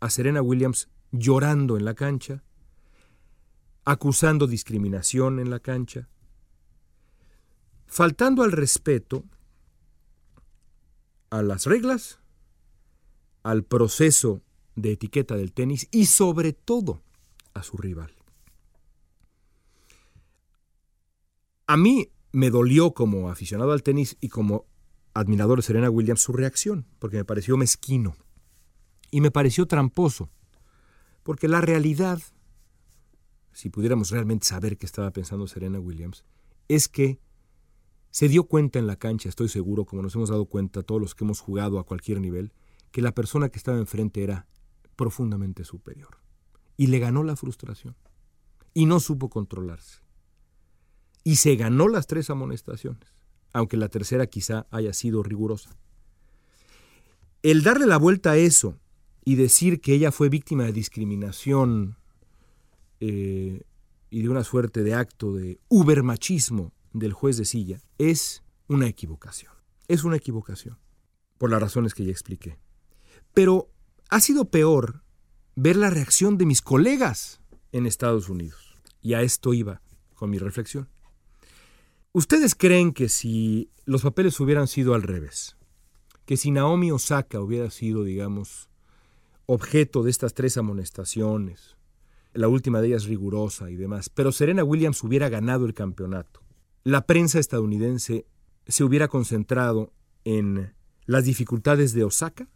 a 0.00 0.10
Serena 0.10 0.42
Williams 0.42 0.88
llorando 1.12 1.76
en 1.76 1.84
la 1.84 1.94
cancha, 1.94 2.42
acusando 3.84 4.46
discriminación 4.46 5.38
en 5.38 5.50
la 5.50 5.60
cancha, 5.60 6.08
faltando 7.86 8.42
al 8.42 8.52
respeto 8.52 9.24
a 11.32 11.42
las 11.42 11.64
reglas, 11.64 12.18
al 13.42 13.64
proceso 13.64 14.42
de 14.76 14.92
etiqueta 14.92 15.34
del 15.34 15.54
tenis 15.54 15.88
y 15.90 16.04
sobre 16.04 16.52
todo 16.52 17.02
a 17.54 17.62
su 17.62 17.78
rival. 17.78 18.14
A 21.66 21.78
mí 21.78 22.10
me 22.32 22.50
dolió 22.50 22.92
como 22.92 23.30
aficionado 23.30 23.72
al 23.72 23.82
tenis 23.82 24.18
y 24.20 24.28
como 24.28 24.66
admirador 25.14 25.58
de 25.58 25.62
Serena 25.62 25.88
Williams 25.88 26.20
su 26.20 26.34
reacción, 26.34 26.86
porque 26.98 27.16
me 27.16 27.24
pareció 27.24 27.56
mezquino 27.56 28.14
y 29.10 29.22
me 29.22 29.30
pareció 29.30 29.66
tramposo, 29.66 30.28
porque 31.22 31.48
la 31.48 31.62
realidad, 31.62 32.20
si 33.52 33.70
pudiéramos 33.70 34.10
realmente 34.10 34.46
saber 34.46 34.76
qué 34.76 34.84
estaba 34.84 35.10
pensando 35.12 35.46
Serena 35.46 35.80
Williams, 35.80 36.24
es 36.68 36.88
que 36.88 37.20
se 38.12 38.28
dio 38.28 38.44
cuenta 38.44 38.78
en 38.78 38.86
la 38.86 38.96
cancha, 38.96 39.30
estoy 39.30 39.48
seguro, 39.48 39.86
como 39.86 40.02
nos 40.02 40.14
hemos 40.14 40.28
dado 40.28 40.44
cuenta 40.44 40.82
todos 40.82 41.00
los 41.00 41.14
que 41.14 41.24
hemos 41.24 41.40
jugado 41.40 41.78
a 41.78 41.84
cualquier 41.84 42.20
nivel, 42.20 42.52
que 42.90 43.00
la 43.00 43.12
persona 43.12 43.48
que 43.48 43.56
estaba 43.56 43.78
enfrente 43.78 44.22
era 44.22 44.46
profundamente 44.96 45.64
superior. 45.64 46.18
Y 46.76 46.88
le 46.88 46.98
ganó 46.98 47.22
la 47.22 47.36
frustración. 47.36 47.96
Y 48.74 48.84
no 48.84 49.00
supo 49.00 49.30
controlarse. 49.30 50.02
Y 51.24 51.36
se 51.36 51.56
ganó 51.56 51.88
las 51.88 52.06
tres 52.06 52.28
amonestaciones, 52.28 53.14
aunque 53.54 53.78
la 53.78 53.88
tercera 53.88 54.26
quizá 54.26 54.66
haya 54.70 54.92
sido 54.92 55.22
rigurosa. 55.22 55.70
El 57.42 57.62
darle 57.62 57.86
la 57.86 57.96
vuelta 57.96 58.32
a 58.32 58.36
eso 58.36 58.78
y 59.24 59.36
decir 59.36 59.80
que 59.80 59.94
ella 59.94 60.12
fue 60.12 60.28
víctima 60.28 60.64
de 60.64 60.72
discriminación 60.72 61.96
eh, 63.00 63.62
y 64.10 64.20
de 64.20 64.28
una 64.28 64.44
suerte 64.44 64.82
de 64.82 64.92
acto 64.92 65.32
de 65.32 65.60
ubermachismo 65.68 66.74
del 66.92 67.12
juez 67.12 67.36
de 67.36 67.44
silla 67.44 67.80
es 67.98 68.42
una 68.68 68.88
equivocación. 68.88 69.52
Es 69.88 70.04
una 70.04 70.16
equivocación, 70.16 70.78
por 71.38 71.50
las 71.50 71.60
razones 71.60 71.94
que 71.94 72.04
ya 72.04 72.10
expliqué. 72.10 72.58
Pero 73.34 73.70
ha 74.10 74.20
sido 74.20 74.50
peor 74.50 75.02
ver 75.54 75.76
la 75.76 75.90
reacción 75.90 76.38
de 76.38 76.46
mis 76.46 76.62
colegas 76.62 77.40
en 77.72 77.86
Estados 77.86 78.28
Unidos. 78.28 78.78
Y 79.00 79.14
a 79.14 79.22
esto 79.22 79.52
iba 79.54 79.82
con 80.14 80.30
mi 80.30 80.38
reflexión. 80.38 80.88
¿Ustedes 82.12 82.54
creen 82.54 82.92
que 82.92 83.08
si 83.08 83.70
los 83.84 84.02
papeles 84.02 84.38
hubieran 84.38 84.68
sido 84.68 84.94
al 84.94 85.02
revés, 85.02 85.56
que 86.26 86.36
si 86.36 86.50
Naomi 86.50 86.92
Osaka 86.92 87.40
hubiera 87.40 87.70
sido, 87.70 88.04
digamos, 88.04 88.68
objeto 89.46 90.02
de 90.02 90.10
estas 90.10 90.34
tres 90.34 90.56
amonestaciones, 90.56 91.76
la 92.34 92.48
última 92.48 92.80
de 92.80 92.88
ellas 92.88 93.04
rigurosa 93.04 93.70
y 93.70 93.76
demás, 93.76 94.08
pero 94.08 94.32
Serena 94.32 94.64
Williams 94.64 95.02
hubiera 95.02 95.28
ganado 95.28 95.66
el 95.66 95.74
campeonato, 95.74 96.42
la 96.84 97.06
prensa 97.06 97.38
estadounidense 97.38 98.26
se 98.66 98.84
hubiera 98.84 99.08
concentrado 99.08 99.92
en 100.24 100.74
las 101.06 101.24
dificultades 101.24 101.92
de 101.92 102.04
Osaka 102.04 102.48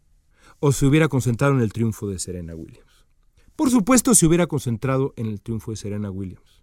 o 0.60 0.72
se 0.72 0.86
hubiera 0.86 1.08
concentrado 1.08 1.54
en 1.54 1.60
el 1.60 1.72
triunfo 1.72 2.08
de 2.08 2.18
Serena 2.18 2.54
Williams? 2.54 3.06
Por 3.56 3.70
supuesto, 3.70 4.14
se 4.14 4.26
hubiera 4.26 4.46
concentrado 4.46 5.14
en 5.16 5.26
el 5.26 5.40
triunfo 5.40 5.70
de 5.70 5.78
Serena 5.78 6.10
Williams. 6.10 6.62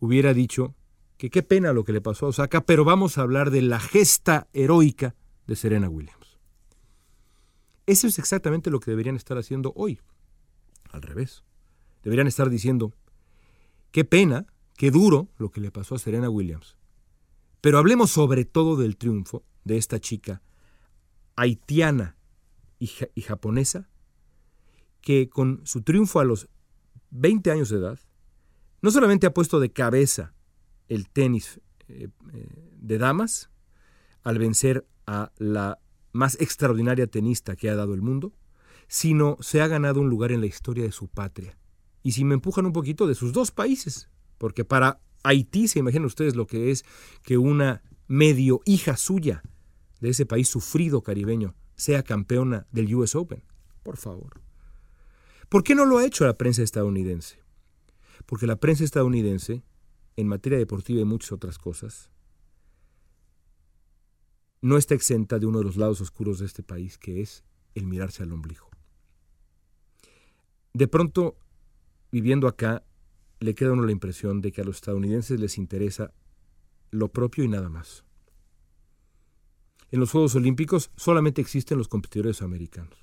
Hubiera 0.00 0.32
dicho 0.32 0.74
que 1.16 1.30
qué 1.30 1.42
pena 1.42 1.72
lo 1.72 1.84
que 1.84 1.92
le 1.92 2.00
pasó 2.00 2.26
a 2.26 2.28
Osaka, 2.30 2.64
pero 2.64 2.84
vamos 2.84 3.18
a 3.18 3.22
hablar 3.22 3.50
de 3.50 3.62
la 3.62 3.78
gesta 3.78 4.48
heroica 4.52 5.14
de 5.46 5.56
Serena 5.56 5.88
Williams. 5.88 6.38
Eso 7.86 8.06
es 8.06 8.18
exactamente 8.18 8.70
lo 8.70 8.80
que 8.80 8.90
deberían 8.90 9.16
estar 9.16 9.36
haciendo 9.36 9.72
hoy. 9.76 10.00
Al 10.90 11.02
revés. 11.02 11.44
Deberían 12.02 12.26
estar 12.26 12.48
diciendo, 12.48 12.94
qué 13.90 14.04
pena, 14.04 14.46
qué 14.76 14.90
duro 14.90 15.28
lo 15.36 15.50
que 15.50 15.60
le 15.60 15.70
pasó 15.70 15.94
a 15.94 15.98
Serena 15.98 16.30
Williams. 16.30 16.76
Pero 17.64 17.78
hablemos 17.78 18.10
sobre 18.10 18.44
todo 18.44 18.76
del 18.76 18.98
triunfo 18.98 19.42
de 19.64 19.78
esta 19.78 19.98
chica 19.98 20.42
haitiana 21.34 22.18
y, 22.78 22.88
japonesa, 23.22 23.88
que 25.00 25.30
con 25.30 25.62
su 25.64 25.80
triunfo 25.80 26.20
a 26.20 26.24
los 26.24 26.50
20 27.08 27.50
años 27.50 27.70
de 27.70 27.78
edad, 27.78 27.98
no 28.82 28.90
solamente 28.90 29.26
ha 29.26 29.32
puesto 29.32 29.60
de 29.60 29.72
cabeza 29.72 30.34
el 30.88 31.08
tenis 31.08 31.62
eh, 31.88 32.10
eh, 32.34 32.70
de 32.82 32.98
damas 32.98 33.48
al 34.24 34.38
vencer 34.38 34.86
a 35.06 35.32
la 35.38 35.78
más 36.12 36.38
extraordinaria 36.42 37.06
tenista 37.06 37.56
que 37.56 37.70
ha 37.70 37.76
dado 37.76 37.94
el 37.94 38.02
mundo, 38.02 38.34
sino 38.88 39.38
se 39.40 39.62
ha 39.62 39.68
ganado 39.68 40.02
un 40.02 40.10
lugar 40.10 40.32
en 40.32 40.42
la 40.42 40.46
historia 40.46 40.84
de 40.84 40.92
su 40.92 41.08
patria. 41.08 41.56
Y 42.02 42.12
si 42.12 42.24
me 42.24 42.34
empujan 42.34 42.66
un 42.66 42.74
poquito 42.74 43.06
de 43.06 43.14
sus 43.14 43.32
dos 43.32 43.52
países, 43.52 44.10
porque 44.36 44.66
para 44.66 45.00
Haití 45.24 45.66
se 45.66 45.80
imaginan 45.80 46.06
ustedes 46.06 46.36
lo 46.36 46.46
que 46.46 46.70
es 46.70 46.84
que 47.22 47.36
una 47.38 47.82
medio 48.06 48.60
hija 48.64 48.96
suya 48.96 49.42
de 50.00 50.10
ese 50.10 50.26
país 50.26 50.48
sufrido 50.48 51.02
caribeño 51.02 51.56
sea 51.74 52.04
campeona 52.04 52.66
del 52.70 52.94
US 52.94 53.16
Open. 53.16 53.42
Por 53.82 53.96
favor. 53.96 54.40
¿Por 55.48 55.64
qué 55.64 55.74
no 55.74 55.84
lo 55.84 55.98
ha 55.98 56.06
hecho 56.06 56.24
la 56.24 56.38
prensa 56.38 56.62
estadounidense? 56.62 57.38
Porque 58.26 58.46
la 58.46 58.56
prensa 58.56 58.84
estadounidense 58.84 59.62
en 60.16 60.28
materia 60.28 60.58
deportiva 60.58 61.00
y 61.00 61.04
muchas 61.04 61.32
otras 61.32 61.58
cosas, 61.58 62.10
no 64.60 64.78
está 64.78 64.94
exenta 64.94 65.38
de 65.38 65.46
uno 65.46 65.58
de 65.58 65.64
los 65.64 65.76
lados 65.76 66.00
oscuros 66.00 66.38
de 66.38 66.46
este 66.46 66.62
país, 66.62 66.98
que 66.98 67.20
es 67.20 67.44
el 67.74 67.86
mirarse 67.86 68.22
al 68.22 68.32
ombligo. 68.32 68.68
De 70.72 70.88
pronto, 70.88 71.36
viviendo 72.10 72.48
acá, 72.48 72.82
le 73.40 73.54
queda 73.54 73.72
uno 73.72 73.84
la 73.84 73.92
impresión 73.92 74.40
de 74.40 74.52
que 74.52 74.60
a 74.60 74.64
los 74.64 74.76
estadounidenses 74.76 75.38
les 75.40 75.58
interesa 75.58 76.12
lo 76.90 77.08
propio 77.08 77.44
y 77.44 77.48
nada 77.48 77.68
más. 77.68 78.04
En 79.90 80.00
los 80.00 80.10
Juegos 80.10 80.34
Olímpicos 80.34 80.90
solamente 80.96 81.40
existen 81.40 81.78
los 81.78 81.88
competidores 81.88 82.42
americanos. 82.42 82.98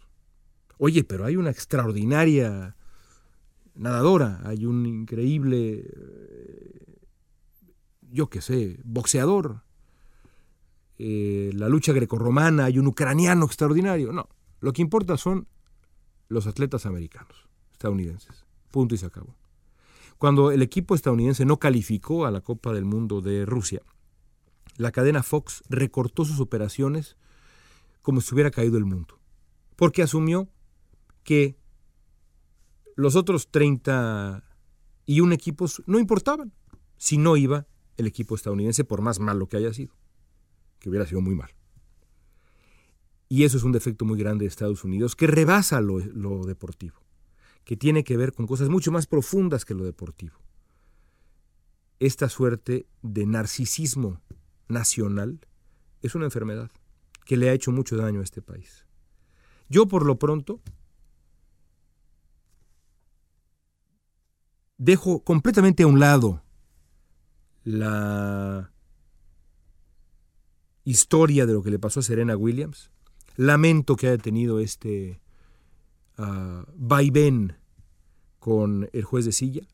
Oye, 0.78 1.04
pero 1.04 1.26
hay 1.26 1.36
una 1.36 1.52
extraordinaria 1.52 2.76
nadadora, 3.76 4.41
hay 4.44 4.65
un 4.65 4.86
increíble 4.86 5.86
yo 8.12 8.30
qué 8.30 8.41
sé, 8.41 8.80
boxeador, 8.84 9.63
eh, 10.98 11.52
la 11.56 11.70
lucha 11.70 11.94
grecorromana, 11.94 12.65
hay 12.65 12.78
un 12.78 12.88
ucraniano 12.88 13.46
extraordinario. 13.46 14.12
No, 14.12 14.30
lo 14.60 14.74
que 14.74 14.82
importa 14.82 15.17
son 15.17 15.48
los 16.28 16.46
atletas 16.46 16.86
americanos, 16.86 17.50
estadounidenses. 17.72 18.46
Punto 18.70 18.96
y 18.96 18.98
se 18.98 19.06
acabó. 19.06 19.36
Cuando 20.21 20.51
el 20.51 20.62
equipo 20.62 20.93
estadounidense 20.93 21.45
no 21.45 21.57
calificó 21.57 22.27
a 22.27 22.31
la 22.31 22.41
Copa 22.41 22.73
del 22.73 22.86
Mundo 22.86 23.21
de 23.21 23.43
Rusia, 23.43 23.81
la 24.77 24.91
cadena 24.91 25.23
Fox 25.23 25.63
recortó 25.67 26.25
sus 26.25 26.39
operaciones 26.39 27.17
como 28.03 28.21
si 28.21 28.36
hubiera 28.36 28.51
caído 28.51 28.77
el 28.77 28.86
mundo, 28.86 29.19
porque 29.75 30.03
asumió 30.03 30.47
que 31.23 31.57
los 32.95 33.15
otros 33.15 33.49
31 33.49 34.43
equipos 35.34 35.81
no 35.88 35.97
importaban 35.97 36.53
si 36.97 37.17
no 37.17 37.36
iba 37.36 37.65
el 37.97 38.05
equipo 38.05 38.36
estadounidense, 38.36 38.84
por 38.84 39.01
más 39.01 39.19
malo 39.19 39.49
que 39.49 39.57
haya 39.57 39.73
sido, 39.73 39.95
que 40.77 40.91
hubiera 40.91 41.07
sido 41.07 41.21
muy 41.21 41.34
mal. 41.34 41.49
Y 43.27 43.43
eso 43.43 43.57
es 43.57 43.63
un 43.63 43.71
defecto 43.71 44.05
muy 44.05 44.19
grande 44.19 44.45
de 44.45 44.49
Estados 44.49 44.84
Unidos 44.84 45.15
que 45.15 45.25
rebasa 45.25 45.81
lo, 45.81 45.97
lo 45.97 46.45
deportivo, 46.45 47.01
que 47.63 47.78
tiene 47.78 48.04
que 48.04 48.17
ver 48.17 48.34
con 48.34 48.47
cosas 48.47 48.69
mucho 48.69 48.91
más 48.91 49.08
profundas 49.08 49.65
que 49.65 49.74
lo 49.74 49.84
deportivo. 49.84 50.36
Esta 52.00 52.30
suerte 52.30 52.88
de 53.02 53.26
narcisismo 53.26 54.21
nacional 54.67 55.39
es 56.02 56.15
una 56.15 56.26
enfermedad 56.26 56.71
que 57.26 57.38
le 57.38 57.50
ha 57.50 57.54
hecho 57.54 57.71
mucho 57.71 57.95
daño 57.95 58.21
a 58.21 58.24
este 58.24 58.41
país. 58.41 58.86
Yo 59.69 59.88
por 59.88 60.06
lo 60.06 60.17
pronto 60.17 60.62
dejo 64.78 65.24
completamente 65.24 65.84
a 65.84 65.88
un 65.88 66.00
lado 66.00 66.43
la 67.63 68.71
historia 70.84 71.45
de 71.45 71.54
lo 71.54 71.62
que 71.62 71.69
le 71.69 71.80
pasó 71.80 72.00
a 72.00 72.04
Serena 72.04 72.36
Williams. 72.36 72.89
Lamento 73.36 73.95
que 73.95 74.08
haya 74.08 74.17
tenido 74.17 74.60
este 74.60 75.21
uh, 76.21 76.65
vaivén 76.75 77.55
con 78.39 78.89
el 78.93 79.03
juez 79.03 79.25
de 79.25 79.31
silla. 79.31 79.67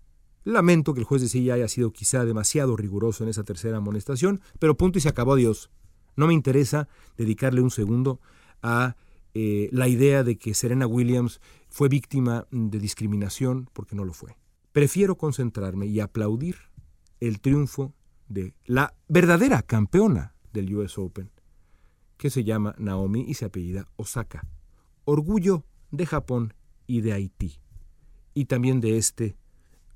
Lamento 0.43 0.93
que 0.93 1.01
el 1.01 1.05
juez 1.05 1.21
de 1.21 1.29
silla 1.29 1.55
haya 1.55 1.67
sido 1.67 1.91
quizá 1.91 2.25
demasiado 2.25 2.77
riguroso 2.77 3.23
en 3.23 3.29
esa 3.29 3.43
tercera 3.43 3.77
amonestación, 3.77 4.41
pero 4.59 4.77
punto 4.77 4.97
y 4.97 5.01
se 5.01 5.09
acabó, 5.09 5.35
Dios. 5.35 5.69
No 6.15 6.27
me 6.27 6.33
interesa 6.33 6.87
dedicarle 7.17 7.61
un 7.61 7.71
segundo 7.71 8.19
a 8.61 8.95
eh, 9.33 9.69
la 9.71 9.87
idea 9.87 10.23
de 10.23 10.37
que 10.37 10.53
Serena 10.53 10.87
Williams 10.87 11.41
fue 11.69 11.89
víctima 11.89 12.47
de 12.51 12.79
discriminación, 12.79 13.69
porque 13.73 13.95
no 13.95 14.03
lo 14.03 14.13
fue. 14.13 14.35
Prefiero 14.71 15.17
concentrarme 15.17 15.85
y 15.85 15.99
aplaudir 15.99 16.55
el 17.19 17.39
triunfo 17.39 17.93
de 18.27 18.53
la 18.65 18.95
verdadera 19.07 19.61
campeona 19.61 20.33
del 20.53 20.73
US 20.75 20.97
Open, 20.97 21.29
que 22.17 22.29
se 22.29 22.43
llama 22.43 22.75
Naomi 22.77 23.25
y 23.27 23.35
se 23.35 23.45
apellida 23.45 23.87
Osaka. 23.95 24.47
Orgullo 25.05 25.65
de 25.91 26.05
Japón 26.05 26.53
y 26.85 27.01
de 27.01 27.13
Haití, 27.13 27.59
y 28.33 28.45
también 28.45 28.81
de 28.81 28.97
este 28.97 29.35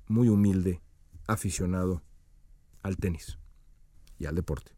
muy 0.08 0.28
humilde 0.28 0.82
aficionado 1.28 2.04
al 2.84 2.98
tenis 2.98 3.38
y 4.20 4.26
al 4.26 4.36
deporte. 4.36 4.74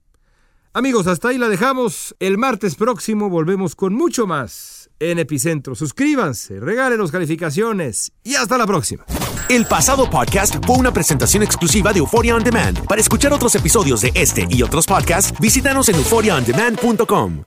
Amigos, 0.76 1.06
hasta 1.06 1.30
ahí 1.30 1.38
la 1.38 1.49
dejamos. 1.49 2.15
El 2.19 2.39
martes 2.39 2.76
próximo 2.76 3.30
volvemos 3.30 3.76
con 3.76 3.93
mucho 3.93 4.26
más 4.26 4.89
en 4.99 5.19
Epicentro. 5.19 5.76
Suscríbanse, 5.76 6.60
regalen 6.60 6.99
las 6.99 7.12
calificaciones 7.12 8.12
y 8.23 8.36
hasta 8.36 8.58
la 8.58 8.65
próxima. 8.65 9.06
El 9.49 9.65
pasado 9.67 10.10
podcast 10.10 10.56
fue 10.65 10.78
una 10.78 10.91
presentación 10.91 11.43
exclusiva 11.43 11.93
de 11.93 11.99
Euphoria 11.99 12.36
On 12.36 12.43
Demand. 12.43 12.88
Para 12.88 13.02
escuchar 13.02 13.34
otros 13.34 13.54
episodios 13.54 14.02
de 14.02 14.12
este 14.15 14.47
y 14.49 14.63
otros 14.63 14.88
podcasts, 14.88 15.39
visítanos 15.39 15.89
en 15.89 15.95
euphoriaondemand.com. 15.95 17.43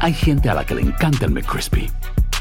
Hay 0.00 0.14
gente 0.14 0.48
a 0.48 0.54
la 0.54 0.66
que 0.66 0.74
le 0.74 0.82
encanta 0.82 1.26
el 1.26 1.30
McCrispy 1.30 1.88